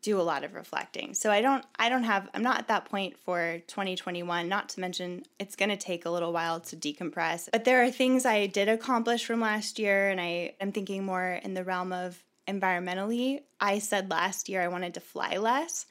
do 0.00 0.20
a 0.20 0.22
lot 0.22 0.44
of 0.44 0.54
reflecting. 0.54 1.12
So 1.14 1.32
I 1.32 1.40
don't 1.40 1.64
I 1.76 1.88
don't 1.88 2.04
have 2.04 2.28
I'm 2.34 2.42
not 2.42 2.58
at 2.58 2.68
that 2.68 2.84
point 2.84 3.18
for 3.18 3.60
2021, 3.66 4.48
not 4.48 4.68
to 4.70 4.80
mention 4.80 5.24
it's 5.40 5.56
going 5.56 5.70
to 5.70 5.76
take 5.76 6.04
a 6.04 6.10
little 6.10 6.32
while 6.32 6.60
to 6.60 6.76
decompress. 6.76 7.48
But 7.50 7.64
there 7.64 7.82
are 7.82 7.90
things 7.90 8.24
I 8.24 8.46
did 8.46 8.68
accomplish 8.68 9.24
from 9.24 9.40
last 9.40 9.80
year 9.80 10.08
and 10.08 10.20
I 10.20 10.54
am 10.60 10.70
thinking 10.70 11.04
more 11.04 11.40
in 11.42 11.54
the 11.54 11.64
realm 11.64 11.92
of 11.92 12.22
environmentally. 12.46 13.42
I 13.60 13.78
said 13.78 14.10
last 14.10 14.48
year 14.48 14.62
I 14.62 14.68
wanted 14.68 14.94
to 14.94 15.00
fly 15.00 15.36
less. 15.36 15.86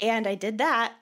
And 0.00 0.26
I 0.26 0.34
did 0.34 0.58
that 0.58 0.94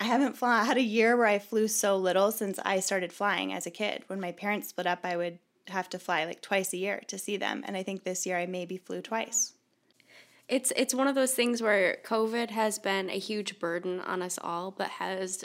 I 0.00 0.04
haven't 0.04 0.38
flown. 0.38 0.52
I 0.52 0.64
had 0.64 0.78
a 0.78 0.82
year 0.82 1.14
where 1.14 1.26
I 1.26 1.38
flew 1.38 1.68
so 1.68 1.96
little 1.98 2.32
since 2.32 2.58
I 2.64 2.80
started 2.80 3.12
flying 3.12 3.52
as 3.52 3.66
a 3.66 3.70
kid. 3.70 4.02
When 4.06 4.18
my 4.18 4.32
parents 4.32 4.68
split 4.68 4.86
up, 4.86 5.00
I 5.04 5.16
would 5.16 5.38
have 5.68 5.90
to 5.90 5.98
fly 5.98 6.24
like 6.24 6.40
twice 6.40 6.72
a 6.72 6.78
year 6.78 7.02
to 7.08 7.18
see 7.18 7.36
them, 7.36 7.62
and 7.66 7.76
I 7.76 7.82
think 7.82 8.02
this 8.02 8.24
year 8.26 8.38
I 8.38 8.46
maybe 8.46 8.78
flew 8.78 9.02
twice. 9.02 9.52
It's 10.48 10.72
it's 10.74 10.94
one 10.94 11.06
of 11.06 11.14
those 11.14 11.34
things 11.34 11.60
where 11.60 11.98
COVID 12.02 12.50
has 12.50 12.78
been 12.78 13.10
a 13.10 13.18
huge 13.18 13.60
burden 13.60 14.00
on 14.00 14.22
us 14.22 14.38
all, 14.42 14.70
but 14.70 14.88
has 14.88 15.44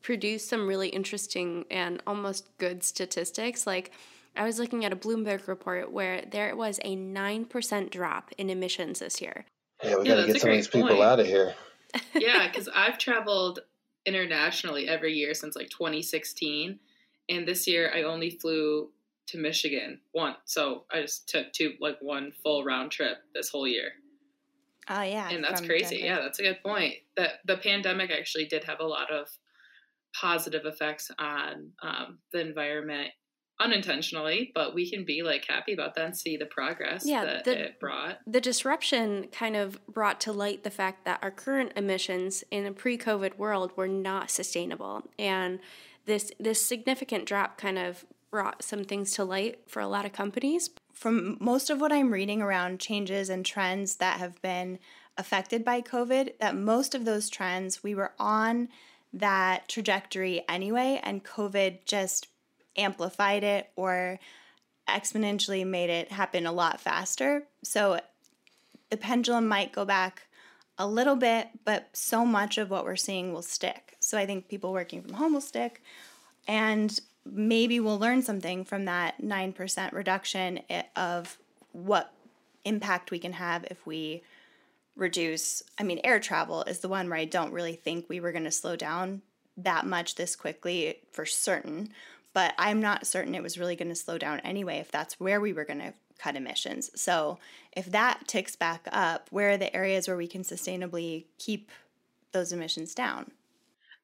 produced 0.00 0.48
some 0.48 0.66
really 0.66 0.88
interesting 0.88 1.66
and 1.70 2.02
almost 2.06 2.48
good 2.56 2.82
statistics. 2.82 3.66
Like 3.66 3.92
I 4.36 4.44
was 4.44 4.58
looking 4.58 4.84
at 4.84 4.92
a 4.92 4.96
Bloomberg 4.96 5.48
report 5.48 5.92
where 5.92 6.22
there 6.30 6.54
was 6.56 6.78
a 6.84 6.96
nine 6.96 7.44
percent 7.44 7.90
drop 7.90 8.30
in 8.38 8.50
emissions 8.50 9.00
this 9.00 9.20
year. 9.20 9.44
Yeah, 9.82 9.96
we 9.96 10.04
got 10.04 10.16
to 10.16 10.26
get 10.26 10.40
some 10.40 10.50
of 10.50 10.56
these 10.56 10.68
people 10.68 10.88
point. 10.88 11.02
out 11.02 11.20
of 11.20 11.26
here. 11.26 11.54
yeah, 12.14 12.48
because 12.48 12.68
I've 12.74 12.98
traveled 12.98 13.60
internationally 14.06 14.88
every 14.88 15.14
year 15.14 15.34
since 15.34 15.56
like 15.56 15.70
2016. 15.70 16.78
And 17.28 17.46
this 17.46 17.66
year 17.66 17.90
I 17.94 18.02
only 18.02 18.30
flew 18.30 18.90
to 19.28 19.38
Michigan 19.38 20.00
once. 20.14 20.38
So 20.46 20.84
I 20.92 21.02
just 21.02 21.28
took 21.28 21.52
two, 21.52 21.74
like 21.80 21.98
one 22.00 22.32
full 22.42 22.64
round 22.64 22.90
trip 22.90 23.18
this 23.34 23.50
whole 23.50 23.66
year. 23.66 23.92
Oh, 24.88 25.02
yeah. 25.02 25.28
And 25.30 25.44
that's 25.44 25.60
crazy. 25.60 25.98
Denver. 25.98 26.06
Yeah, 26.06 26.20
that's 26.20 26.40
a 26.40 26.42
good 26.42 26.62
point. 26.64 26.94
That 27.16 27.34
the 27.44 27.56
pandemic 27.56 28.10
actually 28.10 28.46
did 28.46 28.64
have 28.64 28.80
a 28.80 28.86
lot 28.86 29.12
of 29.12 29.28
positive 30.12 30.64
effects 30.64 31.10
on 31.18 31.70
um, 31.82 32.18
the 32.32 32.40
environment 32.40 33.10
unintentionally, 33.60 34.50
but 34.54 34.74
we 34.74 34.90
can 34.90 35.04
be 35.04 35.22
like 35.22 35.44
happy 35.46 35.72
about 35.72 35.94
that 35.94 36.06
and 36.06 36.16
see 36.16 36.36
the 36.36 36.46
progress 36.46 37.04
yeah, 37.06 37.24
that 37.24 37.44
the, 37.44 37.66
it 37.66 37.80
brought. 37.80 38.18
The 38.26 38.40
disruption 38.40 39.28
kind 39.30 39.54
of 39.54 39.84
brought 39.86 40.20
to 40.22 40.32
light 40.32 40.64
the 40.64 40.70
fact 40.70 41.04
that 41.04 41.20
our 41.22 41.30
current 41.30 41.72
emissions 41.76 42.42
in 42.50 42.66
a 42.66 42.72
pre-COVID 42.72 43.36
world 43.36 43.72
were 43.76 43.88
not 43.88 44.30
sustainable. 44.30 45.04
And 45.18 45.60
this 46.06 46.32
this 46.40 46.64
significant 46.64 47.26
drop 47.26 47.58
kind 47.58 47.78
of 47.78 48.04
brought 48.30 48.62
some 48.62 48.84
things 48.84 49.12
to 49.12 49.24
light 49.24 49.58
for 49.68 49.80
a 49.80 49.88
lot 49.88 50.06
of 50.06 50.12
companies. 50.12 50.70
From 50.92 51.36
most 51.40 51.68
of 51.68 51.80
what 51.80 51.92
I'm 51.92 52.12
reading 52.12 52.40
around 52.40 52.80
changes 52.80 53.28
and 53.28 53.44
trends 53.44 53.96
that 53.96 54.18
have 54.18 54.40
been 54.40 54.78
affected 55.18 55.64
by 55.64 55.82
COVID, 55.82 56.38
that 56.38 56.56
most 56.56 56.94
of 56.94 57.04
those 57.04 57.28
trends 57.28 57.82
we 57.82 57.94
were 57.94 58.12
on 58.18 58.68
that 59.12 59.68
trajectory 59.68 60.44
anyway, 60.48 61.00
and 61.02 61.24
COVID 61.24 61.84
just 61.84 62.28
amplified 62.76 63.44
it 63.44 63.70
or 63.76 64.18
exponentially 64.88 65.66
made 65.66 65.90
it 65.90 66.10
happen 66.12 66.46
a 66.46 66.52
lot 66.52 66.80
faster. 66.80 67.44
So 67.62 68.00
the 68.90 68.96
pendulum 68.96 69.46
might 69.46 69.72
go 69.72 69.84
back 69.84 70.26
a 70.78 70.86
little 70.86 71.16
bit, 71.16 71.48
but 71.64 71.88
so 71.92 72.24
much 72.24 72.58
of 72.58 72.70
what 72.70 72.84
we're 72.84 72.96
seeing 72.96 73.32
will 73.32 73.42
stick. 73.42 73.96
So 74.00 74.18
I 74.18 74.26
think 74.26 74.48
people 74.48 74.72
working 74.72 75.02
from 75.02 75.14
home 75.14 75.34
will 75.34 75.40
stick. 75.40 75.82
And 76.48 76.98
maybe 77.24 77.80
we'll 77.80 77.98
learn 77.98 78.22
something 78.22 78.64
from 78.64 78.86
that 78.86 79.20
9% 79.22 79.92
reduction 79.92 80.60
of 80.96 81.38
what 81.72 82.12
impact 82.64 83.10
we 83.10 83.18
can 83.18 83.34
have 83.34 83.64
if 83.70 83.86
we 83.86 84.22
reduce. 84.96 85.62
I 85.78 85.82
mean, 85.82 86.00
air 86.02 86.18
travel 86.18 86.62
is 86.64 86.80
the 86.80 86.88
one 86.88 87.08
where 87.08 87.18
I 87.18 87.24
don't 87.24 87.52
really 87.52 87.74
think 87.74 88.08
we 88.08 88.20
were 88.20 88.32
going 88.32 88.44
to 88.44 88.50
slow 88.50 88.76
down 88.76 89.22
that 89.56 89.86
much 89.86 90.14
this 90.14 90.34
quickly 90.34 90.96
for 91.12 91.26
certain 91.26 91.90
but 92.32 92.54
I'm 92.58 92.80
not 92.80 93.06
certain 93.06 93.34
it 93.34 93.42
was 93.42 93.58
really 93.58 93.76
going 93.76 93.88
to 93.88 93.94
slow 93.94 94.18
down 94.18 94.40
anyway 94.40 94.78
if 94.78 94.90
that's 94.90 95.18
where 95.18 95.40
we 95.40 95.52
were 95.52 95.64
going 95.64 95.80
to 95.80 95.94
cut 96.18 96.36
emissions. 96.36 96.90
So 96.94 97.38
if 97.72 97.86
that 97.86 98.26
ticks 98.26 98.56
back 98.56 98.86
up, 98.92 99.28
where 99.30 99.50
are 99.50 99.56
the 99.56 99.74
areas 99.74 100.06
where 100.06 100.16
we 100.16 100.28
can 100.28 100.42
sustainably 100.42 101.24
keep 101.38 101.70
those 102.32 102.52
emissions 102.52 102.94
down? 102.94 103.32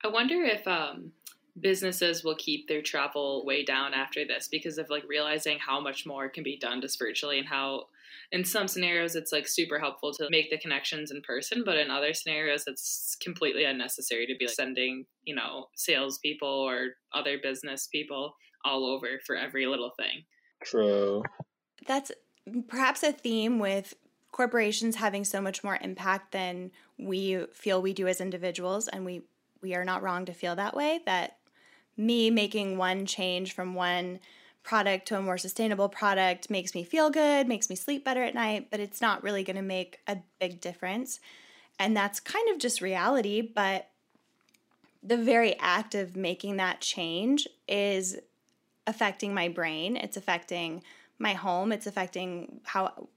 I 0.02 0.08
wonder 0.08 0.42
if 0.42 0.66
um, 0.66 1.12
businesses 1.60 2.24
will 2.24 2.36
keep 2.36 2.68
their 2.68 2.82
travel 2.82 3.44
way 3.44 3.64
down 3.64 3.94
after 3.94 4.24
this 4.24 4.48
because 4.48 4.78
of 4.78 4.90
like 4.90 5.04
realizing 5.08 5.58
how 5.58 5.80
much 5.80 6.06
more 6.06 6.28
can 6.28 6.42
be 6.42 6.56
done 6.56 6.80
just 6.80 6.98
virtually 6.98 7.38
and 7.38 7.48
how 7.48 7.86
in 8.33 8.44
some 8.44 8.68
scenarios 8.68 9.14
it's 9.14 9.33
like 9.33 9.46
super 9.46 9.79
helpful 9.79 10.12
to 10.12 10.29
make 10.31 10.50
the 10.50 10.59
connections 10.59 11.11
in 11.11 11.20
person, 11.22 11.62
but 11.64 11.76
in 11.76 11.90
other 11.90 12.12
scenarios 12.12 12.64
it's 12.66 13.16
completely 13.22 13.64
unnecessary 13.64 14.26
to 14.26 14.35
be 14.38 14.46
like, 14.46 14.55
sending, 14.55 15.07
you 15.24 15.35
know, 15.35 15.66
salespeople 15.76 16.48
or 16.48 16.88
other 17.14 17.38
business 17.42 17.88
people 17.92 18.35
all 18.64 18.87
over 18.87 19.20
for 19.26 19.37
every 19.37 19.66
little 19.66 19.92
thing. 19.98 20.24
True. 20.64 21.22
That's 21.87 22.12
perhaps 22.68 23.02
a 23.02 23.12
theme 23.12 23.59
with 23.59 23.94
corporations 24.33 24.96
having 24.96 25.24
so 25.24 25.40
much 25.40 25.64
more 25.64 25.79
impact 25.81 26.33
than 26.33 26.70
we 26.98 27.46
feel 27.52 27.81
we 27.81 27.92
do 27.92 28.07
as 28.07 28.20
individuals 28.20 28.88
and 28.88 29.05
we 29.05 29.22
we 29.62 29.74
are 29.74 29.85
not 29.85 30.02
wrong 30.02 30.26
to 30.26 30.33
feel 30.35 30.55
that 30.55 30.76
way 30.76 31.00
that 31.07 31.38
me 31.96 32.31
making 32.31 32.76
one 32.76 33.07
change 33.07 33.55
from 33.55 33.74
one 33.74 34.20
product 34.66 35.07
to 35.07 35.16
a 35.16 35.22
more 35.22 35.38
sustainable 35.38 35.88
product 35.88 36.50
makes 36.50 36.74
me 36.74 36.83
feel 36.83 37.09
good, 37.09 37.46
makes 37.46 37.70
me 37.70 37.76
sleep 37.76 38.05
better 38.05 38.24
at 38.24 38.35
night, 38.35 38.66
but 38.68 38.81
it's 38.81 39.00
not 39.00 39.22
really 39.22 39.44
going 39.44 39.57
to 39.57 39.62
make 39.62 40.00
a 40.09 40.18
big 40.40 40.61
difference. 40.61 41.20
And 41.79 41.96
that's 41.96 42.18
kind 42.18 42.48
of 42.50 42.59
just 42.59 42.83
reality, 42.83 43.40
but 43.40 43.88
the 45.05 45.16
very 45.16 45.57
act 45.61 45.94
of 45.94 46.16
making 46.16 46.57
that 46.57 46.81
change 46.81 47.46
is 47.68 48.18
affecting 48.88 49.33
my 49.33 49.48
brain, 49.48 49.96
it's 49.96 50.16
affecting 50.16 50.83
my 51.16 51.33
home, 51.35 51.70
it's 51.70 51.87
affecting 51.87 52.61
how 52.64 53.09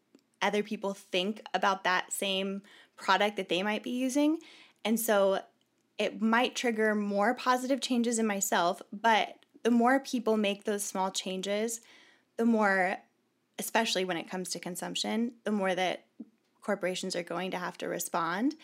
other 0.44 0.62
people 0.62 0.94
think 0.94 1.42
about 1.56 1.84
that 1.84 2.14
same 2.14 2.62
product 2.96 3.38
that 3.38 3.50
they 3.50 3.64
might 3.64 3.82
be 3.82 3.90
using. 3.90 4.38
And 4.86 5.00
so 5.00 5.40
it 5.98 6.22
might 6.22 6.56
trigger 6.56 6.94
more 6.94 7.34
positive 7.34 7.82
changes 7.82 8.20
in 8.20 8.28
myself, 8.28 8.84
but 8.94 9.39
the 9.64 9.72
more 9.72 10.00
people 10.00 10.38
make 10.38 10.64
those 10.64 10.84
small 10.84 11.12
changes, 11.12 11.82
the 12.38 12.46
more, 12.46 12.98
especially 13.58 14.06
when 14.06 14.18
it 14.18 14.30
comes 14.30 14.50
to 14.50 14.60
consumption, 14.60 15.34
the 15.44 15.52
more 15.52 15.76
that 15.76 16.06
corporations 16.62 17.16
are 17.16 17.24
going 17.24 17.52
to 17.52 17.58
have 17.58 17.78
to 17.80 17.88
respond. 17.88 18.56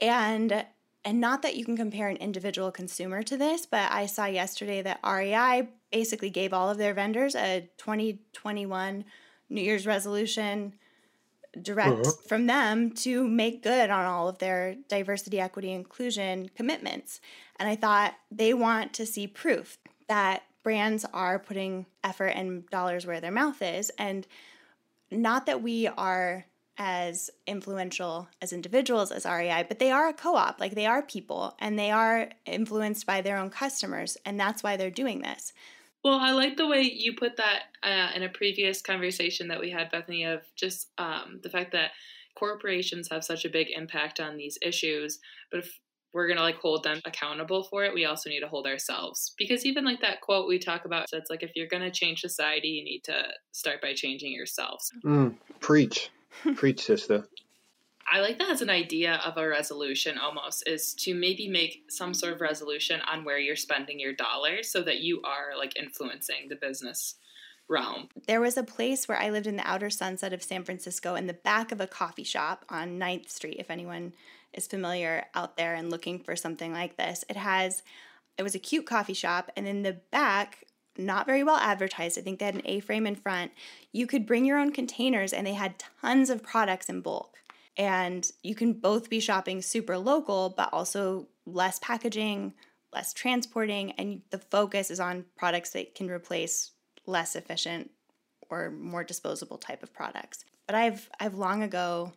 And 0.00 0.64
and 1.04 1.20
not 1.20 1.42
that 1.42 1.54
you 1.54 1.64
can 1.64 1.76
compare 1.76 2.08
an 2.08 2.16
individual 2.16 2.72
consumer 2.72 3.22
to 3.22 3.36
this, 3.36 3.64
but 3.64 3.92
I 3.92 4.06
saw 4.06 4.26
yesterday 4.26 4.82
that 4.82 4.98
REI 5.06 5.68
basically 5.92 6.30
gave 6.30 6.52
all 6.52 6.68
of 6.68 6.78
their 6.78 6.94
vendors 6.94 7.36
a 7.36 7.70
2021 7.78 9.04
New 9.48 9.60
Year's 9.60 9.86
resolution 9.86 10.72
direct 11.62 12.06
uh-huh. 12.06 12.12
from 12.26 12.46
them 12.46 12.90
to 12.90 13.26
make 13.26 13.62
good 13.62 13.88
on 13.88 14.04
all 14.04 14.28
of 14.28 14.38
their 14.38 14.76
diversity, 14.88 15.40
equity, 15.40 15.72
inclusion 15.72 16.50
commitments. 16.56 17.20
And 17.58 17.68
I 17.68 17.76
thought 17.76 18.14
they 18.30 18.52
want 18.52 18.92
to 18.94 19.06
see 19.06 19.26
proof 19.26 19.78
that 20.08 20.42
brands 20.62 21.04
are 21.12 21.38
putting 21.38 21.86
effort 22.02 22.28
and 22.28 22.68
dollars 22.70 23.06
where 23.06 23.20
their 23.20 23.30
mouth 23.30 23.62
is. 23.62 23.90
And 23.98 24.26
not 25.10 25.46
that 25.46 25.62
we 25.62 25.86
are 25.86 26.44
as 26.78 27.30
influential 27.46 28.28
as 28.42 28.52
individuals 28.52 29.10
as 29.10 29.24
REI, 29.24 29.64
but 29.66 29.78
they 29.78 29.90
are 29.90 30.08
a 30.08 30.12
co 30.12 30.36
op. 30.36 30.60
Like 30.60 30.74
they 30.74 30.86
are 30.86 31.02
people 31.02 31.54
and 31.58 31.78
they 31.78 31.90
are 31.90 32.30
influenced 32.44 33.06
by 33.06 33.20
their 33.20 33.38
own 33.38 33.50
customers. 33.50 34.16
And 34.24 34.38
that's 34.38 34.62
why 34.62 34.76
they're 34.76 34.90
doing 34.90 35.22
this. 35.22 35.52
Well, 36.04 36.18
I 36.20 36.32
like 36.32 36.56
the 36.56 36.68
way 36.68 36.82
you 36.82 37.14
put 37.14 37.36
that 37.36 37.62
uh, 37.82 38.10
in 38.14 38.22
a 38.22 38.28
previous 38.28 38.80
conversation 38.80 39.48
that 39.48 39.60
we 39.60 39.70
had, 39.70 39.90
Bethany, 39.90 40.24
of 40.24 40.42
just 40.54 40.88
um, 40.98 41.40
the 41.42 41.50
fact 41.50 41.72
that 41.72 41.92
corporations 42.36 43.08
have 43.10 43.24
such 43.24 43.44
a 43.44 43.50
big 43.50 43.68
impact 43.74 44.20
on 44.20 44.36
these 44.36 44.58
issues. 44.62 45.18
But 45.50 45.60
if 45.60 45.80
we're 46.16 46.26
going 46.26 46.38
to 46.38 46.42
like 46.42 46.56
hold 46.56 46.82
them 46.82 46.98
accountable 47.04 47.62
for 47.64 47.84
it, 47.84 47.92
we 47.92 48.06
also 48.06 48.30
need 48.30 48.40
to 48.40 48.48
hold 48.48 48.66
ourselves. 48.66 49.34
Because 49.36 49.66
even 49.66 49.84
like 49.84 50.00
that 50.00 50.22
quote 50.22 50.48
we 50.48 50.58
talk 50.58 50.86
about, 50.86 51.10
so 51.10 51.18
it's 51.18 51.28
like 51.28 51.42
if 51.42 51.50
you're 51.54 51.68
going 51.68 51.82
to 51.82 51.90
change 51.90 52.22
society, 52.22 52.68
you 52.68 52.82
need 52.82 53.04
to 53.04 53.22
start 53.52 53.82
by 53.82 53.92
changing 53.92 54.32
yourselves. 54.32 54.90
Mm, 55.04 55.34
preach. 55.60 56.10
preach, 56.54 56.86
sister. 56.86 57.28
I 58.10 58.20
like 58.20 58.38
that 58.38 58.48
as 58.48 58.62
an 58.62 58.70
idea 58.70 59.20
of 59.26 59.36
a 59.36 59.46
resolution 59.46 60.16
almost 60.16 60.66
is 60.66 60.94
to 61.00 61.14
maybe 61.14 61.48
make 61.48 61.82
some 61.90 62.14
sort 62.14 62.32
of 62.32 62.40
resolution 62.40 63.00
on 63.02 63.24
where 63.24 63.38
you're 63.38 63.56
spending 63.56 64.00
your 64.00 64.14
dollars 64.14 64.70
so 64.70 64.80
that 64.84 65.00
you 65.00 65.20
are 65.22 65.58
like 65.58 65.76
influencing 65.76 66.48
the 66.48 66.56
business 66.56 67.16
realm. 67.68 68.08
There 68.26 68.40
was 68.40 68.56
a 68.56 68.62
place 68.62 69.06
where 69.06 69.18
I 69.18 69.28
lived 69.28 69.48
in 69.48 69.56
the 69.56 69.68
outer 69.68 69.90
sunset 69.90 70.32
of 70.32 70.42
San 70.42 70.64
Francisco 70.64 71.14
in 71.14 71.26
the 71.26 71.34
back 71.34 71.72
of 71.72 71.80
a 71.80 71.86
coffee 71.86 72.24
shop 72.24 72.64
on 72.70 72.98
9th 72.98 73.28
Street, 73.28 73.56
if 73.58 73.70
anyone 73.70 74.12
is 74.56 74.66
familiar 74.66 75.26
out 75.34 75.56
there 75.56 75.74
and 75.74 75.90
looking 75.90 76.18
for 76.18 76.36
something 76.36 76.72
like 76.72 76.96
this. 76.96 77.24
It 77.28 77.36
has, 77.36 77.82
it 78.38 78.42
was 78.42 78.54
a 78.54 78.60
cute 78.60 78.86
coffee 78.86 79.14
shop, 79.14 79.50
and 79.56 79.66
in 79.66 79.82
the 79.82 80.00
back, 80.10 80.64
not 80.98 81.26
very 81.26 81.42
well 81.44 81.56
advertised. 81.56 82.18
I 82.18 82.22
think 82.22 82.38
they 82.38 82.46
had 82.46 82.54
an 82.54 82.62
A 82.64 82.80
frame 82.80 83.06
in 83.06 83.16
front. 83.16 83.52
You 83.92 84.06
could 84.06 84.26
bring 84.26 84.44
your 84.44 84.58
own 84.58 84.72
containers, 84.72 85.32
and 85.32 85.46
they 85.46 85.54
had 85.54 85.82
tons 86.00 86.30
of 86.30 86.42
products 86.42 86.88
in 86.88 87.00
bulk. 87.00 87.36
And 87.76 88.30
you 88.42 88.54
can 88.54 88.72
both 88.72 89.10
be 89.10 89.20
shopping 89.20 89.60
super 89.60 89.98
local, 89.98 90.54
but 90.56 90.72
also 90.72 91.28
less 91.44 91.78
packaging, 91.78 92.54
less 92.94 93.12
transporting, 93.12 93.92
and 93.92 94.22
the 94.30 94.38
focus 94.38 94.90
is 94.90 95.00
on 95.00 95.26
products 95.36 95.70
that 95.70 95.94
can 95.94 96.08
replace 96.08 96.70
less 97.04 97.36
efficient 97.36 97.90
or 98.48 98.70
more 98.70 99.04
disposable 99.04 99.58
type 99.58 99.82
of 99.82 99.92
products. 99.92 100.44
But 100.66 100.76
I've 100.76 101.10
I've 101.20 101.34
long 101.34 101.62
ago 101.62 102.12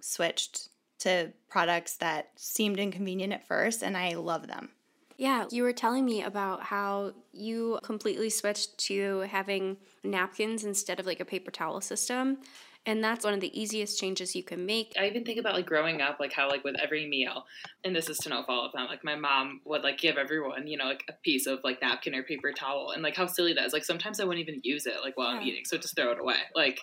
switched 0.00 0.68
to 1.02 1.32
products 1.48 1.96
that 1.98 2.30
seemed 2.36 2.78
inconvenient 2.78 3.32
at 3.32 3.46
first 3.46 3.82
and 3.82 3.96
I 3.96 4.14
love 4.14 4.46
them. 4.46 4.70
Yeah, 5.16 5.44
you 5.50 5.62
were 5.62 5.72
telling 5.72 6.04
me 6.04 6.22
about 6.22 6.62
how 6.62 7.12
you 7.32 7.78
completely 7.82 8.30
switched 8.30 8.76
to 8.86 9.20
having 9.20 9.76
napkins 10.02 10.64
instead 10.64 10.98
of 10.98 11.06
like 11.06 11.20
a 11.20 11.24
paper 11.24 11.50
towel 11.50 11.80
system. 11.80 12.38
And 12.86 13.04
that's 13.04 13.24
one 13.24 13.32
of 13.32 13.40
the 13.40 13.60
easiest 13.60 14.00
changes 14.00 14.34
you 14.34 14.42
can 14.42 14.66
make. 14.66 14.92
I 14.98 15.06
even 15.06 15.24
think 15.24 15.38
about 15.38 15.54
like 15.54 15.66
growing 15.66 16.00
up, 16.00 16.18
like 16.18 16.32
how 16.32 16.48
like 16.48 16.64
with 16.64 16.74
every 16.80 17.06
meal, 17.06 17.44
and 17.84 17.94
this 17.94 18.08
is 18.08 18.18
to 18.18 18.28
no 18.28 18.42
fault 18.42 18.66
of 18.66 18.72
them, 18.72 18.88
like 18.88 19.04
my 19.04 19.14
mom 19.14 19.60
would 19.64 19.84
like 19.84 19.98
give 19.98 20.16
everyone, 20.16 20.66
you 20.66 20.76
know, 20.76 20.86
like 20.86 21.04
a 21.08 21.12
piece 21.22 21.46
of 21.46 21.60
like 21.62 21.80
napkin 21.80 22.16
or 22.16 22.24
paper 22.24 22.50
towel, 22.50 22.90
and 22.90 23.04
like 23.04 23.14
how 23.14 23.26
silly 23.26 23.52
that 23.52 23.64
is. 23.64 23.72
Like 23.72 23.84
sometimes 23.84 24.18
I 24.18 24.24
wouldn't 24.24 24.48
even 24.48 24.60
use 24.64 24.86
it 24.86 24.96
like 25.04 25.16
while 25.16 25.28
I'm 25.28 25.42
eating, 25.42 25.64
so 25.64 25.78
just 25.78 25.94
throw 25.94 26.10
it 26.10 26.18
away. 26.18 26.38
Like 26.56 26.80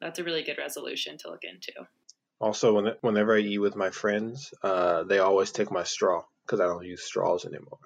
that's 0.00 0.18
a 0.18 0.24
really 0.24 0.42
good 0.42 0.56
resolution 0.56 1.18
to 1.18 1.28
look 1.28 1.44
into. 1.44 1.72
Also, 2.42 2.74
when, 2.74 2.94
whenever 3.02 3.36
I 3.36 3.40
eat 3.40 3.58
with 3.58 3.76
my 3.76 3.90
friends, 3.90 4.52
uh, 4.64 5.04
they 5.04 5.20
always 5.20 5.52
take 5.52 5.70
my 5.70 5.84
straw 5.84 6.24
because 6.44 6.58
I 6.60 6.66
don't 6.66 6.84
use 6.84 7.04
straws 7.04 7.46
anymore. 7.46 7.78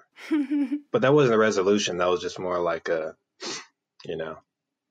but 0.91 1.03
that 1.03 1.13
wasn't 1.13 1.35
a 1.35 1.37
resolution. 1.37 1.99
That 1.99 2.09
was 2.09 2.21
just 2.21 2.39
more 2.39 2.59
like 2.59 2.89
a, 2.89 3.15
you 4.03 4.17
know, 4.17 4.37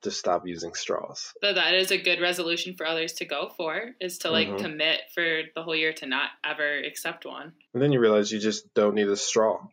to 0.02 0.12
stop 0.12 0.46
using 0.46 0.74
straws. 0.74 1.32
So 1.42 1.52
that 1.52 1.74
is 1.74 1.90
a 1.90 1.98
good 1.98 2.20
resolution 2.20 2.76
for 2.76 2.86
others 2.86 3.14
to 3.14 3.24
go 3.24 3.50
for 3.56 3.90
is 4.00 4.18
to 4.18 4.30
like 4.30 4.46
mm-hmm. 4.46 4.62
commit 4.62 5.00
for 5.12 5.40
the 5.56 5.64
whole 5.64 5.74
year 5.74 5.92
to 5.94 6.06
not 6.06 6.30
ever 6.44 6.78
accept 6.78 7.26
one. 7.26 7.52
And 7.74 7.82
then 7.82 7.90
you 7.90 7.98
realize 7.98 8.30
you 8.30 8.38
just 8.38 8.72
don't 8.72 8.94
need 8.94 9.08
a 9.08 9.16
straw. 9.16 9.66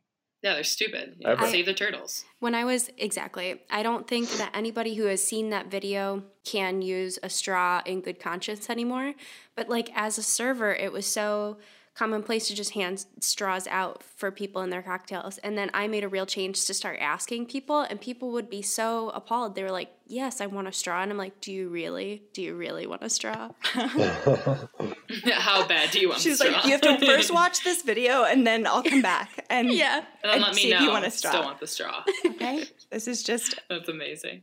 Yeah, 0.43 0.56
they're 0.56 0.63
stupid. 0.65 1.23
I, 1.25 1.49
save 1.49 1.65
the 1.65 1.73
turtles. 1.73 2.25
When 2.39 2.53
I 2.53 2.65
was 2.65 2.89
exactly, 2.97 3.62
I 3.71 3.82
don't 3.82 4.06
think 4.06 4.29
that 4.32 4.51
anybody 4.53 4.95
who 4.95 5.06
has 5.06 5.25
seen 5.25 5.51
that 5.51 5.71
video 5.71 6.23
can 6.43 6.82
use 6.82 7.17
a 7.23 7.29
straw 7.29 7.82
in 7.86 8.01
good 8.01 8.19
conscience 8.19 8.69
anymore. 8.69 9.13
But 9.56 9.69
like 9.69 9.89
as 9.95 10.17
a 10.17 10.23
server, 10.23 10.73
it 10.73 10.91
was 10.91 11.06
so 11.06 11.58
commonplace 11.95 12.47
to 12.47 12.56
just 12.56 12.71
hand 12.71 13.06
straws 13.19 13.67
out 13.67 14.03
for 14.03 14.32
people 14.32 14.62
in 14.62 14.69
their 14.69 14.82
cocktails. 14.82 15.38
And 15.39 15.58
then 15.58 15.69
I 15.73 15.88
made 15.88 16.03
a 16.03 16.10
real 16.10 16.25
change 16.25 16.65
to 16.65 16.73
start 16.73 16.97
asking 16.99 17.45
people, 17.45 17.82
and 17.82 18.01
people 18.01 18.32
would 18.32 18.49
be 18.49 18.62
so 18.62 19.10
appalled. 19.10 19.56
They 19.56 19.63
were 19.63 19.71
like, 19.71 19.91
Yes, 20.06 20.41
I 20.41 20.47
want 20.47 20.67
a 20.67 20.73
straw. 20.73 21.01
And 21.01 21.12
I'm 21.12 21.17
like, 21.17 21.39
Do 21.39 21.51
you 21.51 21.69
really? 21.69 22.23
Do 22.34 22.41
you 22.41 22.56
really 22.56 22.88
want 22.88 23.03
a 23.03 23.10
straw? 23.10 23.51
How 23.63 25.67
bad 25.67 25.91
do 25.91 25.99
you 25.99 26.10
want 26.10 26.21
She's 26.21 26.39
like, 26.39 26.65
You 26.65 26.71
have 26.71 26.82
to 26.82 26.97
first 27.06 27.34
watch 27.34 27.63
this 27.63 27.84
video 27.84 28.23
and 28.23 28.45
then 28.45 28.67
I'll 28.67 28.84
come 28.84 29.01
back. 29.01 29.45
And 29.49 29.69
yeah. 29.71 30.03
And 30.23 30.34
then 30.34 30.41
let 30.41 30.56
me 30.56 30.69
know 30.69 30.77
if 30.77 30.82
you 30.82 30.89
want 30.89 31.06
a 31.06 31.12
straw. 31.12 31.32
Still 31.32 31.43
want 31.43 31.60
the 31.60 31.67
straw. 31.67 32.03
okay. 32.25 32.65
This 32.91 33.08
is 33.08 33.23
just 33.23 33.60
That's 33.69 33.88
amazing. 33.88 34.41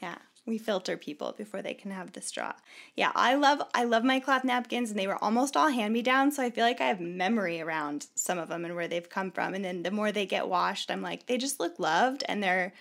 Yeah 0.00 0.16
we 0.46 0.58
filter 0.58 0.96
people 0.96 1.34
before 1.36 1.60
they 1.60 1.74
can 1.74 1.90
have 1.90 2.12
the 2.12 2.22
straw. 2.22 2.52
Yeah, 2.94 3.10
I 3.14 3.34
love 3.34 3.62
I 3.74 3.84
love 3.84 4.04
my 4.04 4.20
cloth 4.20 4.44
napkins 4.44 4.90
and 4.90 4.98
they 4.98 5.08
were 5.08 5.22
almost 5.22 5.56
all 5.56 5.68
hand 5.68 5.92
me 5.92 6.02
down, 6.02 6.30
so 6.30 6.42
I 6.42 6.50
feel 6.50 6.64
like 6.64 6.80
I 6.80 6.86
have 6.86 7.00
memory 7.00 7.60
around 7.60 8.06
some 8.14 8.38
of 8.38 8.48
them 8.48 8.64
and 8.64 8.76
where 8.76 8.88
they've 8.88 9.08
come 9.08 9.30
from. 9.32 9.54
And 9.54 9.64
then 9.64 9.82
the 9.82 9.90
more 9.90 10.12
they 10.12 10.26
get 10.26 10.48
washed, 10.48 10.90
I'm 10.90 11.02
like, 11.02 11.26
they 11.26 11.36
just 11.36 11.58
look 11.60 11.78
loved 11.78 12.22
and 12.28 12.42
they're 12.42 12.72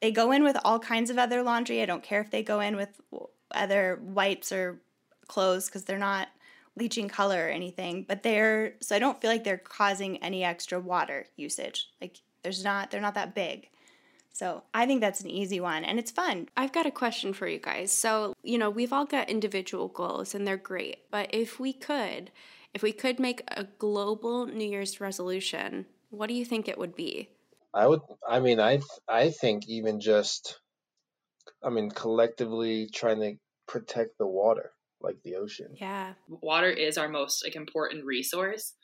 they 0.00 0.10
go 0.10 0.32
in 0.32 0.42
with 0.42 0.56
all 0.64 0.80
kinds 0.80 1.10
of 1.10 1.18
other 1.18 1.42
laundry. 1.42 1.80
I 1.80 1.86
don't 1.86 2.02
care 2.02 2.20
if 2.20 2.30
they 2.30 2.42
go 2.42 2.60
in 2.60 2.76
with 2.76 3.00
other 3.52 4.00
wipes 4.02 4.50
or 4.50 4.80
clothes 5.28 5.66
because 5.66 5.84
they're 5.84 5.98
not 5.98 6.28
leaching 6.76 7.08
color 7.08 7.46
or 7.46 7.50
anything, 7.50 8.04
but 8.08 8.22
they're 8.22 8.74
so 8.80 8.96
I 8.96 8.98
don't 8.98 9.20
feel 9.20 9.30
like 9.30 9.44
they're 9.44 9.58
causing 9.58 10.16
any 10.22 10.44
extra 10.44 10.80
water 10.80 11.26
usage. 11.36 11.90
Like 12.00 12.20
there's 12.42 12.64
not 12.64 12.90
they're 12.90 13.00
not 13.00 13.14
that 13.14 13.34
big. 13.34 13.68
So 14.32 14.62
I 14.72 14.86
think 14.86 15.00
that's 15.00 15.20
an 15.20 15.30
easy 15.30 15.60
one 15.60 15.84
and 15.84 15.98
it's 15.98 16.10
fun. 16.10 16.48
I've 16.56 16.72
got 16.72 16.86
a 16.86 16.90
question 16.90 17.32
for 17.32 17.46
you 17.46 17.58
guys. 17.58 17.92
So, 17.92 18.34
you 18.42 18.58
know, 18.58 18.70
we've 18.70 18.92
all 18.92 19.04
got 19.04 19.28
individual 19.28 19.88
goals 19.88 20.34
and 20.34 20.46
they're 20.46 20.56
great, 20.56 21.10
but 21.10 21.28
if 21.32 21.60
we 21.60 21.72
could, 21.72 22.30
if 22.72 22.82
we 22.82 22.92
could 22.92 23.20
make 23.20 23.42
a 23.48 23.64
global 23.78 24.46
New 24.46 24.68
Year's 24.68 25.00
resolution, 25.00 25.86
what 26.10 26.28
do 26.28 26.34
you 26.34 26.44
think 26.44 26.66
it 26.66 26.78
would 26.78 26.96
be? 26.96 27.28
I 27.74 27.86
would, 27.86 28.00
I 28.26 28.40
mean, 28.40 28.58
I, 28.58 28.80
I 29.08 29.30
think 29.30 29.68
even 29.68 30.00
just, 30.00 30.58
I 31.62 31.70
mean, 31.70 31.90
collectively 31.90 32.88
trying 32.92 33.20
to 33.20 33.34
protect 33.68 34.18
the 34.18 34.26
water, 34.26 34.72
like 35.00 35.16
the 35.24 35.36
ocean. 35.36 35.74
Yeah. 35.78 36.14
Water 36.28 36.70
is 36.70 36.96
our 36.96 37.08
most 37.08 37.44
like 37.44 37.56
important 37.56 38.04
resource 38.06 38.74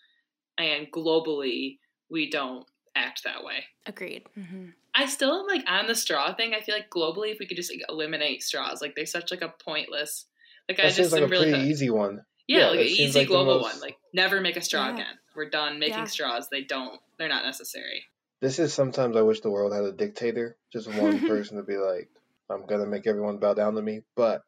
and 0.59 0.91
globally 0.93 1.79
we 2.11 2.31
don't 2.31 2.67
act 2.99 3.25
that 3.25 3.45
way. 3.45 3.65
Agreed. 3.87 4.25
Mm-hmm. 4.39 4.71
I 4.95 5.07
still 5.07 5.41
am 5.41 5.47
like 5.47 5.65
on 5.69 5.87
the 5.87 5.95
straw 5.95 6.35
thing. 6.35 6.55
I 6.55 6.61
feel 6.61 6.75
like 6.75 6.91
globally, 6.91 7.31
if 7.31 7.39
we 7.39 7.47
could 7.47 7.57
just 7.57 7.73
like 7.73 7.83
eliminate 7.89 8.43
straws, 8.43 8.83
like 8.83 8.95
they're 8.97 9.07
such 9.07 9.31
like 9.31 9.43
a 9.43 9.55
pointless. 9.65 10.27
Like 10.69 10.79
that 10.79 10.87
I 10.87 10.91
just 10.91 11.13
like 11.13 11.23
am 11.23 11.31
really 11.31 11.53
pretty 11.53 11.69
easy 11.69 11.89
one. 11.89 12.23
Yeah, 12.47 12.59
yeah 12.59 12.67
like 12.71 12.81
an 12.81 12.87
easy 12.87 13.21
like 13.21 13.29
global 13.29 13.61
most... 13.61 13.75
one. 13.75 13.81
Like 13.81 13.97
never 14.13 14.41
make 14.41 14.57
a 14.57 14.61
straw 14.61 14.89
yeah. 14.89 14.95
again. 14.95 15.19
We're 15.37 15.51
done 15.51 15.79
making 15.79 15.99
yeah. 15.99 16.05
straws. 16.07 16.49
They 16.51 16.63
don't. 16.63 17.01
They're 17.19 17.29
not 17.29 17.45
necessary. 17.45 18.05
This 18.41 18.59
is 18.59 18.75
sometimes 18.75 19.17
I 19.17 19.23
wish 19.23 19.41
the 19.41 19.51
world 19.51 19.73
had 19.73 19.85
a 19.85 19.93
dictator, 19.93 20.57
just 20.73 20.93
one 20.93 21.21
person 21.29 21.59
to 21.59 21.63
be 21.63 21.77
like, 21.77 22.09
I'm 22.51 22.67
gonna 22.67 22.87
make 22.87 23.07
everyone 23.07 23.39
bow 23.39 23.55
down 23.55 23.75
to 23.75 23.83
me, 23.83 24.03
but 24.17 24.43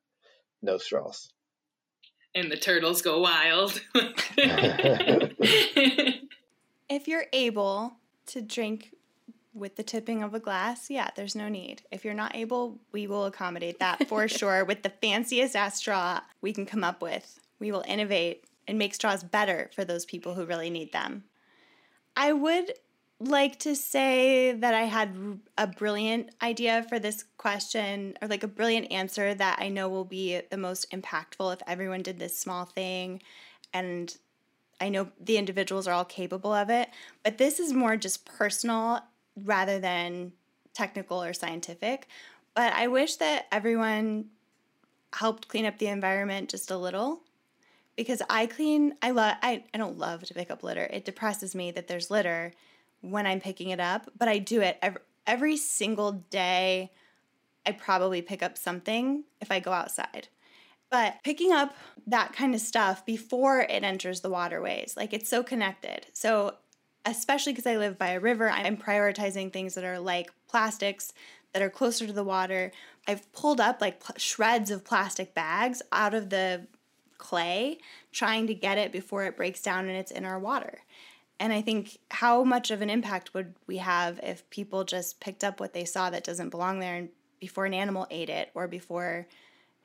no 0.63 0.79
straws. 0.79 1.31
And 2.35 2.51
the 2.51 2.57
turtles 2.57 3.03
go 3.03 3.21
wild. 3.21 3.81
if 6.89 7.09
you're 7.09 7.27
able 7.33 7.97
to 8.31 8.43
drink 8.43 8.95
with 9.53 9.77
the 9.77 9.83
tipping 9.83 10.23
of 10.23 10.35
a 10.35 10.41
glass, 10.41 10.91
yeah, 10.91 11.11
there's 11.17 11.35
no 11.35 11.49
need. 11.49 11.83
If 11.91 12.05
you're 12.05 12.15
not 12.15 12.37
able, 12.37 12.79
we 12.93 13.07
will 13.07 13.25
accommodate 13.25 13.79
that 13.81 14.09
for 14.09 14.29
sure 14.29 14.65
with 14.65 14.83
the 14.83 14.91
fanciest 14.91 15.57
ass 15.57 15.79
straw 15.79 16.21
we 16.41 16.53
can 16.53 16.67
come 16.67 16.85
up 16.85 17.03
with. 17.03 17.41
We 17.59 17.73
will 17.73 17.85
innovate 17.87 18.45
and 18.69 18.79
make 18.79 18.95
straws 18.95 19.25
better 19.25 19.71
for 19.75 19.85
those 19.85 20.05
people 20.05 20.35
who 20.35 20.45
really 20.45 20.71
need 20.71 20.93
them. 20.93 21.25
I 22.17 22.33
would 22.33 22.73
like 23.19 23.59
to 23.61 23.77
say 23.77 24.53
that 24.53 24.73
I 24.73 24.83
had 24.83 25.41
a 25.59 25.67
brilliant 25.67 26.31
idea 26.43 26.87
for 26.89 26.99
this 26.99 27.25
question, 27.37 28.17
or 28.23 28.29
like 28.29 28.43
a 28.43 28.49
brilliant 28.49 28.91
answer 28.91 29.35
that 29.35 29.59
I 29.61 29.69
know 29.69 29.89
will 29.89 30.07
be 30.07 30.41
the 30.51 30.57
most 30.57 30.91
impactful 30.91 31.53
if 31.53 31.61
everyone 31.67 32.03
did 32.03 32.19
this 32.19 32.39
small 32.39 32.65
thing 32.65 33.21
and 33.75 34.17
I 34.81 34.89
know 34.89 35.09
the 35.21 35.37
individuals 35.37 35.87
are 35.87 35.93
all 35.93 36.05
capable 36.05 36.53
of 36.53 36.71
it, 36.71 36.89
but 37.23 37.39
this 37.39 37.61
is 37.61 37.73
more 37.73 37.97
just 37.97 38.25
personal 38.25 39.01
rather 39.37 39.79
than 39.79 40.33
technical 40.73 41.23
or 41.23 41.33
scientific. 41.33 42.07
But 42.55 42.73
I 42.73 42.89
wish 42.89 43.17
that 43.17 43.47
everyone 43.53 44.27
helped 45.15 45.49
clean 45.49 45.67
up 45.67 45.79
the 45.79 45.89
environment 45.89 46.51
just 46.51 46.71
a 46.71 46.77
little 46.77 47.23
because 47.97 48.23
I 48.31 48.47
clean 48.47 48.95
I 49.03 49.11
love 49.11 49.37
I, 49.43 49.65
I 49.75 49.79
don't 49.79 49.99
love 49.99 50.25
to 50.25 50.35
pick 50.35 50.51
up 50.51 50.63
litter. 50.63 50.89
It 50.91 51.05
depresses 51.05 51.55
me 51.55 51.71
that 51.73 51.89
there's 51.89 52.11
litter 52.11 52.53
when 53.01 53.27
I'm 53.27 53.41
picking 53.41 53.71
it 53.71 53.81
up, 53.81 54.11
but 54.17 54.29
I 54.29 54.39
do 54.39 54.61
it 54.61 54.79
every, 54.81 55.01
every 55.27 55.57
single 55.57 56.13
day. 56.13 56.93
I 57.67 57.73
probably 57.73 58.23
pick 58.23 58.43
up 58.43 58.57
something 58.57 59.25
if 59.41 59.51
I 59.51 59.61
go 59.61 59.73
outside. 59.73 60.29
But 60.91 61.23
picking 61.23 61.53
up 61.53 61.75
that 62.07 62.33
kind 62.33 62.55
of 62.55 62.61
stuff 62.61 63.07
before 63.07 63.61
it 63.61 63.85
enters 63.85 64.21
the 64.21 64.31
waterways, 64.31 64.95
like 64.97 65.13
it's 65.13 65.29
so 65.29 65.43
connected. 65.43 66.07
So, 66.13 66.57
especially 67.07 67.53
because 67.53 67.67
I 67.67 67.77
live 67.77 67.97
by 67.97 68.11
a 68.11 68.21
river, 68.21 68.51
I'm 68.51 68.77
prioritizing 68.77 69.53
things 69.53 69.75
that 69.75 69.85
are 69.85 70.01
like 70.01 70.31
plastics 70.49 71.13
that 71.53 71.63
are 71.63 71.71
closer 71.71 72.07
to 72.07 72.13
the 72.13 72.25
water. 72.25 72.73
I've 73.07 73.33
pulled 73.33 73.61
up 73.61 73.81
like 73.81 74.01
pl- 74.01 74.17
shreds 74.19 74.71
of 74.71 74.85
plastic 74.85 75.35
bags 75.35 75.81
out 75.93 76.15
of 76.15 76.31
the 76.31 76.67
clay, 77.19 77.79
trying 78.13 78.47
to 78.49 78.55
get 78.55 78.79
it 78.79 78.93
before 78.93 79.25
it 79.25 79.37
breaks 79.37 79.63
down 79.63 79.89
and 79.89 79.97
it's 79.97 80.11
in 80.11 80.25
our 80.25 80.39
water. 80.39 80.81
And 81.39 81.53
I 81.53 81.63
think 81.63 81.99
how 82.11 82.45
much 82.45 82.71
of 82.71 82.83
an 82.83 82.91
impact 82.91 83.33
would 83.33 83.55
we 83.67 83.79
have 83.79 84.21
if 84.23 84.49
people 84.51 84.85
just 84.85 85.21
picked 85.21 85.45
up 85.45 85.61
what 85.61 85.73
they 85.73 85.85
saw 85.85 86.11
that 86.11 86.25
doesn't 86.25 86.51
belong 86.51 86.81
there 86.81 86.97
and 86.97 87.09
before 87.39 87.65
an 87.65 87.75
animal 87.75 88.07
ate 88.11 88.29
it 88.29 88.51
or 88.55 88.69
before 88.69 89.27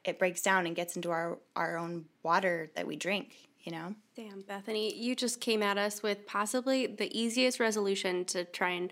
it 0.08 0.20
breaks 0.20 0.42
down 0.42 0.66
and 0.66 0.76
gets 0.76 0.96
into 0.96 1.12
our 1.12 1.38
our 1.56 1.78
own 1.78 2.06
water 2.24 2.70
that 2.76 2.88
we 2.88 2.96
drink 2.96 3.34
you 3.64 3.72
know 3.72 3.96
damn 4.16 4.42
bethany 4.42 4.96
you 4.96 5.16
just 5.16 5.40
came 5.42 5.62
at 5.64 5.78
us 5.78 6.04
with 6.04 6.26
possibly 6.28 6.86
the 6.88 7.10
easiest 7.18 7.60
resolution 7.60 8.24
to 8.26 8.46
try 8.46 8.70
and 8.70 8.92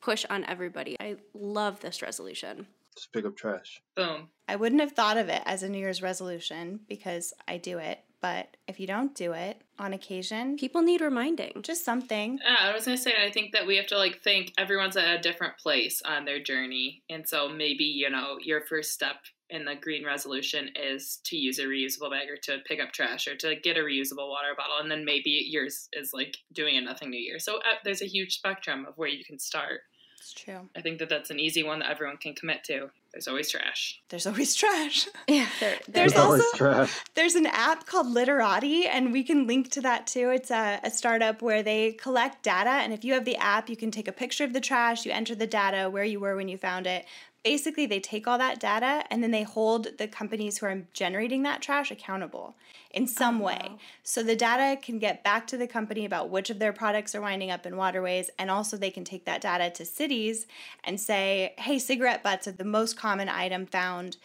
push 0.00 0.24
on 0.30 0.44
everybody 0.44 0.96
i 1.00 1.16
love 1.34 1.80
this 1.80 2.02
resolution 2.02 2.66
Just 2.94 3.12
pick 3.12 3.24
up 3.24 3.36
trash. 3.36 3.80
Boom. 3.94 4.28
I 4.48 4.56
wouldn't 4.56 4.82
have 4.82 4.92
thought 4.92 5.16
of 5.16 5.30
it 5.30 5.40
as 5.46 5.62
a 5.62 5.68
New 5.68 5.78
Year's 5.78 6.02
resolution 6.02 6.80
because 6.88 7.32
I 7.48 7.56
do 7.56 7.78
it. 7.78 8.00
But 8.20 8.56
if 8.68 8.78
you 8.78 8.86
don't 8.86 9.14
do 9.14 9.32
it 9.32 9.62
on 9.82 9.92
occasion, 9.92 10.56
People 10.56 10.80
need 10.82 11.00
reminding. 11.00 11.60
just 11.62 11.84
something. 11.84 12.38
Yeah, 12.42 12.56
I 12.60 12.72
was 12.72 12.84
gonna 12.84 12.96
say 12.96 13.12
I 13.26 13.30
think 13.30 13.52
that 13.52 13.66
we 13.66 13.76
have 13.76 13.86
to 13.88 13.98
like 13.98 14.22
think 14.22 14.52
everyone's 14.56 14.96
at 14.96 15.18
a 15.18 15.20
different 15.20 15.58
place 15.58 16.00
on 16.04 16.24
their 16.24 16.40
journey, 16.40 17.02
and 17.10 17.28
so 17.28 17.48
maybe 17.48 17.84
you 17.84 18.08
know 18.08 18.36
your 18.42 18.60
first 18.62 18.92
step 18.92 19.16
in 19.50 19.64
the 19.66 19.74
green 19.74 20.04
resolution 20.04 20.70
is 20.74 21.20
to 21.24 21.36
use 21.36 21.58
a 21.58 21.64
reusable 21.64 22.10
bag 22.10 22.30
or 22.30 22.36
to 22.36 22.58
pick 22.66 22.80
up 22.80 22.90
trash 22.92 23.26
or 23.28 23.36
to 23.36 23.54
get 23.56 23.76
a 23.76 23.80
reusable 23.80 24.28
water 24.30 24.54
bottle, 24.56 24.78
and 24.80 24.90
then 24.90 25.04
maybe 25.04 25.30
yours 25.50 25.88
is 25.92 26.12
like 26.14 26.38
doing 26.52 26.76
a 26.78 26.80
nothing 26.80 27.10
new 27.10 27.20
year. 27.20 27.38
So 27.38 27.56
uh, 27.56 27.74
there's 27.84 28.00
a 28.02 28.06
huge 28.06 28.36
spectrum 28.36 28.86
of 28.88 28.96
where 28.96 29.08
you 29.08 29.24
can 29.24 29.38
start. 29.38 29.80
It's 30.18 30.32
true. 30.32 30.68
I 30.76 30.80
think 30.80 31.00
that 31.00 31.08
that's 31.08 31.30
an 31.30 31.40
easy 31.40 31.64
one 31.64 31.80
that 31.80 31.90
everyone 31.90 32.16
can 32.16 32.34
commit 32.34 32.62
to. 32.64 32.90
There's 33.12 33.28
always 33.28 33.50
trash. 33.50 34.00
There's 34.08 34.26
always 34.26 34.54
trash. 34.54 35.06
Yeah, 35.28 35.46
there, 35.60 35.78
There's 35.88 36.12
there 36.14 36.22
also- 36.22 36.42
always 36.42 36.52
trash. 36.54 37.00
There's 37.14 37.34
an 37.34 37.46
app 37.46 37.86
called 37.86 38.06
Litterati, 38.06 38.86
and 38.86 39.12
we 39.12 39.22
can 39.22 39.46
link 39.46 39.70
to 39.72 39.80
that 39.82 40.06
too. 40.06 40.30
It's 40.30 40.50
a, 40.50 40.80
a 40.82 40.90
startup 40.90 41.42
where 41.42 41.62
they 41.62 41.92
collect 41.92 42.42
data, 42.42 42.70
and 42.70 42.92
if 42.92 43.04
you 43.04 43.12
have 43.14 43.24
the 43.24 43.36
app, 43.36 43.68
you 43.68 43.76
can 43.76 43.90
take 43.90 44.08
a 44.08 44.12
picture 44.12 44.44
of 44.44 44.52
the 44.54 44.60
trash, 44.60 45.04
you 45.04 45.12
enter 45.12 45.34
the 45.34 45.46
data, 45.46 45.90
where 45.90 46.04
you 46.04 46.20
were 46.20 46.36
when 46.36 46.48
you 46.48 46.56
found 46.56 46.86
it. 46.86 47.04
Basically, 47.44 47.86
they 47.86 47.98
take 47.98 48.28
all 48.28 48.38
that 48.38 48.60
data 48.60 49.04
and 49.10 49.22
then 49.22 49.32
they 49.32 49.42
hold 49.42 49.98
the 49.98 50.06
companies 50.06 50.58
who 50.58 50.66
are 50.66 50.82
generating 50.92 51.42
that 51.42 51.60
trash 51.60 51.90
accountable 51.90 52.54
in 52.92 53.06
some 53.06 53.40
Oh, 53.40 53.44
way. 53.46 53.58
wow. 53.68 53.78
So 54.04 54.22
the 54.22 54.36
data 54.36 54.80
can 54.80 54.98
get 54.98 55.24
back 55.24 55.46
to 55.48 55.56
the 55.56 55.66
company 55.66 56.04
about 56.04 56.30
which 56.30 56.50
of 56.50 56.58
their 56.58 56.72
products 56.72 57.14
are 57.14 57.20
winding 57.20 57.50
up 57.50 57.66
in 57.66 57.76
waterways, 57.76 58.30
and 58.38 58.50
also 58.50 58.76
they 58.76 58.90
can 58.90 59.04
take 59.04 59.24
that 59.24 59.40
data 59.40 59.70
to 59.70 59.84
cities 59.84 60.46
and 60.84 61.00
say, 61.00 61.54
hey, 61.58 61.78
cigarette 61.78 62.22
butts 62.22 62.46
are 62.46 62.52
the 62.52 62.64
most 62.64 62.96
common 62.96 63.28
item 63.28 63.66
found 63.66 64.18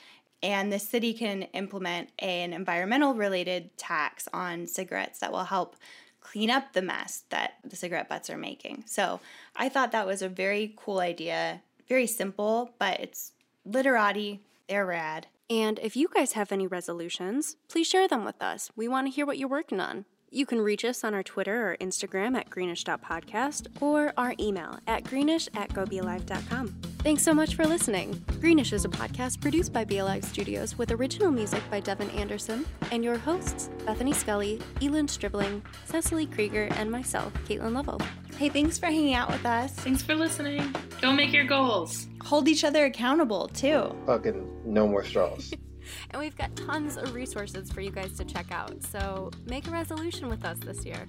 and 0.43 0.71
the 0.71 0.77
city 0.79 1.13
can 1.13 1.43
implement 1.53 2.09
an 2.19 2.53
environmental 2.53 3.15
related 3.15 3.75
tax 3.77 4.27
on 4.33 4.67
cigarettes 4.67 5.19
that 5.19 5.31
will 5.31 5.45
help 5.45 5.75
clean 6.21 6.49
up 6.49 6.73
the 6.73 6.81
mess 6.81 7.23
that 7.29 7.55
the 7.63 7.75
cigarette 7.75 8.09
butts 8.09 8.29
are 8.29 8.37
making. 8.37 8.83
So 8.85 9.19
I 9.55 9.69
thought 9.69 9.91
that 9.93 10.05
was 10.05 10.21
a 10.21 10.29
very 10.29 10.73
cool 10.75 10.99
idea, 10.99 11.61
very 11.87 12.07
simple, 12.07 12.71
but 12.79 12.99
it's 12.99 13.33
litterati, 13.67 14.39
they're 14.67 14.85
rad. 14.85 15.27
And 15.49 15.79
if 15.79 15.95
you 15.95 16.09
guys 16.13 16.33
have 16.33 16.51
any 16.51 16.67
resolutions, 16.67 17.55
please 17.69 17.87
share 17.87 18.07
them 18.07 18.25
with 18.25 18.41
us. 18.41 18.69
We 18.75 18.87
want 18.87 19.07
to 19.07 19.11
hear 19.11 19.25
what 19.25 19.37
you're 19.37 19.47
working 19.47 19.79
on. 19.79 20.05
You 20.29 20.45
can 20.45 20.59
reach 20.59 20.83
us 20.83 21.05
on 21.05 21.13
our 21.13 21.23
Twitter 21.23 21.71
or 21.71 21.77
Instagram 21.77 22.35
at 22.35 22.49
greenish.podcast 22.49 23.81
or 23.81 24.11
our 24.17 24.33
email 24.39 24.77
at 24.85 25.05
greenish 25.05 25.47
at 25.55 25.69
gobealive.com. 25.69 26.67
Thanks 26.99 27.23
so 27.23 27.33
much 27.33 27.55
for 27.55 27.65
listening. 27.65 28.21
Greenish 28.41 28.73
is 28.73 28.83
a 28.83 28.89
podcast 28.89 29.39
produced 29.39 29.71
by 29.71 29.85
Be 29.85 29.99
Alive 29.99 30.25
Studios 30.25 30.77
with 30.77 30.91
original 30.91 31.31
music 31.31 31.63
by 31.71 31.79
Devin 31.79 32.09
Anderson 32.09 32.65
and 32.91 33.05
your 33.05 33.17
hosts, 33.17 33.69
Bethany 33.85 34.11
Scully, 34.11 34.61
Elin 34.81 35.07
Stribling, 35.07 35.61
Cecily 35.85 36.25
Krieger, 36.25 36.67
and 36.71 36.91
myself, 36.91 37.33
Caitlin 37.47 37.73
Lovell. 37.73 38.01
Hey, 38.37 38.49
thanks 38.49 38.77
for 38.77 38.87
hanging 38.87 39.13
out 39.13 39.29
with 39.29 39.45
us. 39.45 39.71
Thanks 39.71 40.01
for 40.01 40.13
listening. 40.13 40.75
Go 41.01 41.13
make 41.13 41.31
your 41.31 41.45
goals. 41.45 42.07
Hold 42.23 42.49
each 42.49 42.65
other 42.65 42.83
accountable 42.85 43.47
too. 43.47 43.95
Fucking 44.05 44.45
no 44.65 44.85
more 44.87 45.05
straws. 45.05 45.53
And 46.11 46.19
we've 46.19 46.37
got 46.37 46.55
tons 46.55 46.97
of 46.97 47.13
resources 47.13 47.71
for 47.71 47.81
you 47.81 47.91
guys 47.91 48.13
to 48.17 48.25
check 48.25 48.51
out, 48.51 48.83
so 48.83 49.31
make 49.45 49.67
a 49.67 49.71
resolution 49.71 50.29
with 50.29 50.45
us 50.45 50.57
this 50.59 50.85
year. 50.85 51.07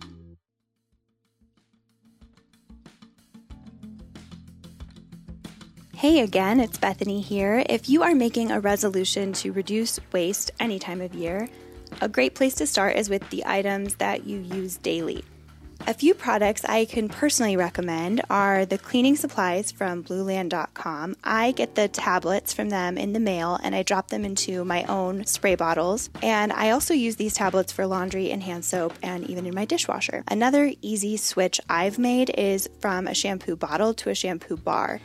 Hey 5.94 6.20
again, 6.20 6.60
it's 6.60 6.78
Bethany 6.78 7.20
here. 7.20 7.64
If 7.68 7.88
you 7.88 8.04
are 8.04 8.14
making 8.14 8.52
a 8.52 8.60
resolution 8.60 9.32
to 9.32 9.50
reduce 9.50 9.98
waste 10.12 10.52
any 10.60 10.78
time 10.78 11.00
of 11.00 11.12
year, 11.12 11.48
a 12.00 12.08
great 12.08 12.36
place 12.36 12.54
to 12.56 12.68
start 12.68 12.96
is 12.96 13.10
with 13.10 13.28
the 13.30 13.44
items 13.44 13.96
that 13.96 14.24
you 14.24 14.38
use 14.38 14.76
daily. 14.76 15.24
A 15.88 15.94
few 15.94 16.12
products 16.12 16.66
I 16.66 16.84
can 16.84 17.08
personally 17.08 17.56
recommend 17.56 18.20
are 18.28 18.66
the 18.66 18.76
cleaning 18.76 19.16
supplies 19.16 19.72
from 19.72 20.04
blueland.com. 20.04 21.16
I 21.24 21.52
get 21.52 21.76
the 21.76 21.88
tablets 21.88 22.52
from 22.52 22.68
them 22.68 22.98
in 22.98 23.14
the 23.14 23.20
mail 23.20 23.58
and 23.62 23.74
I 23.74 23.84
drop 23.84 24.08
them 24.08 24.26
into 24.26 24.66
my 24.66 24.84
own 24.84 25.24
spray 25.24 25.54
bottles. 25.54 26.10
And 26.22 26.52
I 26.52 26.72
also 26.72 26.92
use 26.92 27.16
these 27.16 27.32
tablets 27.32 27.72
for 27.72 27.86
laundry 27.86 28.30
and 28.30 28.42
hand 28.42 28.66
soap 28.66 28.98
and 29.02 29.24
even 29.30 29.46
in 29.46 29.54
my 29.54 29.64
dishwasher. 29.64 30.24
Another 30.28 30.74
easy 30.82 31.16
switch 31.16 31.58
I've 31.70 31.98
made 31.98 32.28
is 32.36 32.68
from 32.80 33.06
a 33.06 33.14
shampoo 33.14 33.56
bottle 33.56 33.94
to 33.94 34.10
a 34.10 34.14
shampoo 34.14 34.58
bar. 34.58 35.00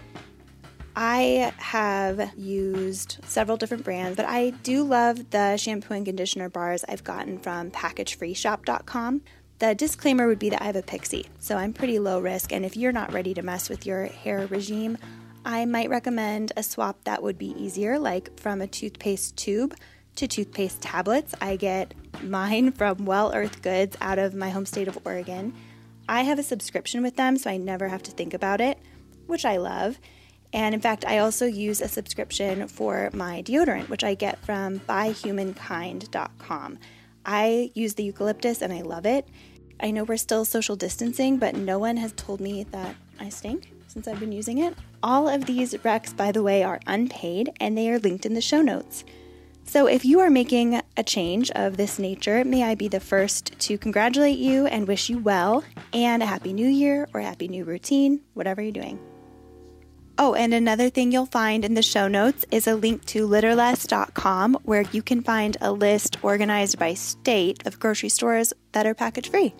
I 0.98 1.54
have 1.60 2.38
used 2.38 3.20
several 3.24 3.56
different 3.56 3.86
brands, 3.86 4.18
but 4.18 4.26
I 4.26 4.50
do 4.64 4.84
love 4.84 5.30
the 5.30 5.56
shampoo 5.56 5.94
and 5.94 6.06
conditioner 6.06 6.50
bars 6.50 6.84
I've 6.90 7.06
gotten 7.06 7.40
from 7.40 7.72
packagefreeshop.com. 7.72 9.22
The 9.64 9.74
disclaimer 9.74 10.28
would 10.28 10.40
be 10.40 10.50
that 10.50 10.62
I 10.62 10.66
have 10.66 10.76
a 10.76 10.82
pixie, 10.82 11.28
so 11.40 11.56
I'm 11.56 11.72
pretty 11.72 11.98
low 11.98 12.20
risk, 12.20 12.52
and 12.52 12.66
if 12.66 12.76
you're 12.76 12.92
not 12.92 13.14
ready 13.14 13.34
to 13.34 13.42
mess 13.42 13.70
with 13.70 13.86
your 13.86 14.08
hair 14.08 14.46
regime, 14.48 14.98
I 15.46 15.64
might 15.64 15.90
recommend 15.90 16.52
a 16.58 16.64
swap 16.64 17.02
that 17.06 17.24
would 17.24 17.38
be 17.38 17.56
easier, 17.58 17.98
like 17.98 18.38
from 18.38 18.60
a 18.60 18.68
toothpaste 18.68 19.38
tube 19.38 19.74
to 20.18 20.28
toothpaste 20.28 20.82
tablets. 20.82 21.34
I 21.40 21.56
get 21.56 21.94
mine 22.22 22.72
from 22.74 23.06
Well 23.06 23.34
Earth 23.34 23.62
Goods 23.62 23.96
out 24.02 24.20
of 24.20 24.36
my 24.36 24.50
home 24.50 24.66
state 24.66 24.90
of 24.90 25.00
Oregon. 25.06 25.54
I 26.10 26.24
have 26.24 26.40
a 26.40 26.44
subscription 26.44 27.02
with 27.02 27.16
them, 27.16 27.38
so 27.38 27.50
I 27.50 27.56
never 27.56 27.88
have 27.88 28.04
to 28.04 28.12
think 28.12 28.34
about 28.34 28.60
it, 28.60 28.78
which 29.28 29.46
I 29.46 29.56
love. 29.56 29.98
And 30.52 30.76
in 30.76 30.82
fact, 30.82 31.06
I 31.06 31.20
also 31.20 31.46
use 31.46 31.80
a 31.80 31.88
subscription 31.88 32.68
for 32.68 33.12
my 33.14 33.42
deodorant, 33.42 33.88
which 33.88 34.04
I 34.04 34.16
get 34.16 34.44
from 34.44 34.82
buyhumankind.com. 34.82 36.80
I 37.26 37.72
use 37.74 37.94
the 37.94 38.04
eucalyptus 38.04 38.62
and 38.62 38.74
I 38.74 38.82
love 38.82 39.06
it. 39.06 39.26
I 39.80 39.92
know 39.92 40.04
we're 40.04 40.18
still 40.18 40.46
social 40.46 40.76
distancing, 40.76 41.38
but 41.38 41.56
no 41.56 41.80
one 41.80 41.98
has 41.98 42.14
told 42.14 42.40
me 42.40 42.64
that 42.72 42.96
I 43.20 43.30
stink 43.30 43.72
since 43.88 44.08
I've 44.08 44.20
been 44.20 44.32
using 44.32 44.60
it. 44.60 44.76
All 45.02 45.28
of 45.28 45.46
these 45.46 45.74
recs, 45.76 46.16
by 46.16 46.32
the 46.32 46.44
way, 46.44 46.64
are 46.64 46.80
unpaid 46.88 47.52
and 47.60 47.78
they 47.78 47.90
are 47.90 48.00
linked 48.00 48.26
in 48.26 48.34
the 48.34 48.42
show 48.42 48.62
notes. 48.62 49.04
So 49.66 49.88
if 49.88 50.04
you 50.04 50.20
are 50.20 50.30
making 50.30 50.82
a 50.98 51.04
change 51.04 51.50
of 51.52 51.78
this 51.78 51.98
nature, 51.98 52.44
may 52.44 52.64
I 52.64 52.76
be 52.76 52.88
the 52.88 53.00
first 53.00 53.58
to 53.60 53.78
congratulate 53.78 54.38
you 54.38 54.66
and 54.68 54.88
wish 54.88 55.10
you 55.10 55.20
well 55.20 55.64
and 55.94 56.22
a 56.22 56.28
happy 56.28 56.54
new 56.54 56.68
year 56.68 57.08
or 57.14 57.22
a 57.22 57.26
happy 57.26 57.48
new 57.48 57.64
routine, 57.64 58.22
whatever 58.34 58.62
you're 58.62 58.72
doing. 58.72 59.00
Oh, 60.18 60.36
and 60.36 60.54
another 60.54 60.90
thing 60.90 61.12
you'll 61.12 61.26
find 61.26 61.66
in 61.66 61.74
the 61.74 61.82
show 61.82 62.08
notes 62.08 62.46
is 62.52 62.68
a 62.68 62.76
link 62.76 63.04
to 63.06 63.28
litterless.com 63.28 64.60
where 64.64 64.84
you 64.92 65.02
can 65.02 65.22
find 65.22 65.58
a 65.60 65.72
list 65.72 66.18
organized 66.22 66.78
by 66.78 66.94
state 66.94 67.66
of 67.66 67.80
grocery 67.80 68.10
stores 68.10 68.54
that 68.74 68.86
are 68.86 68.94
package 68.94 69.30
free. 69.30 69.56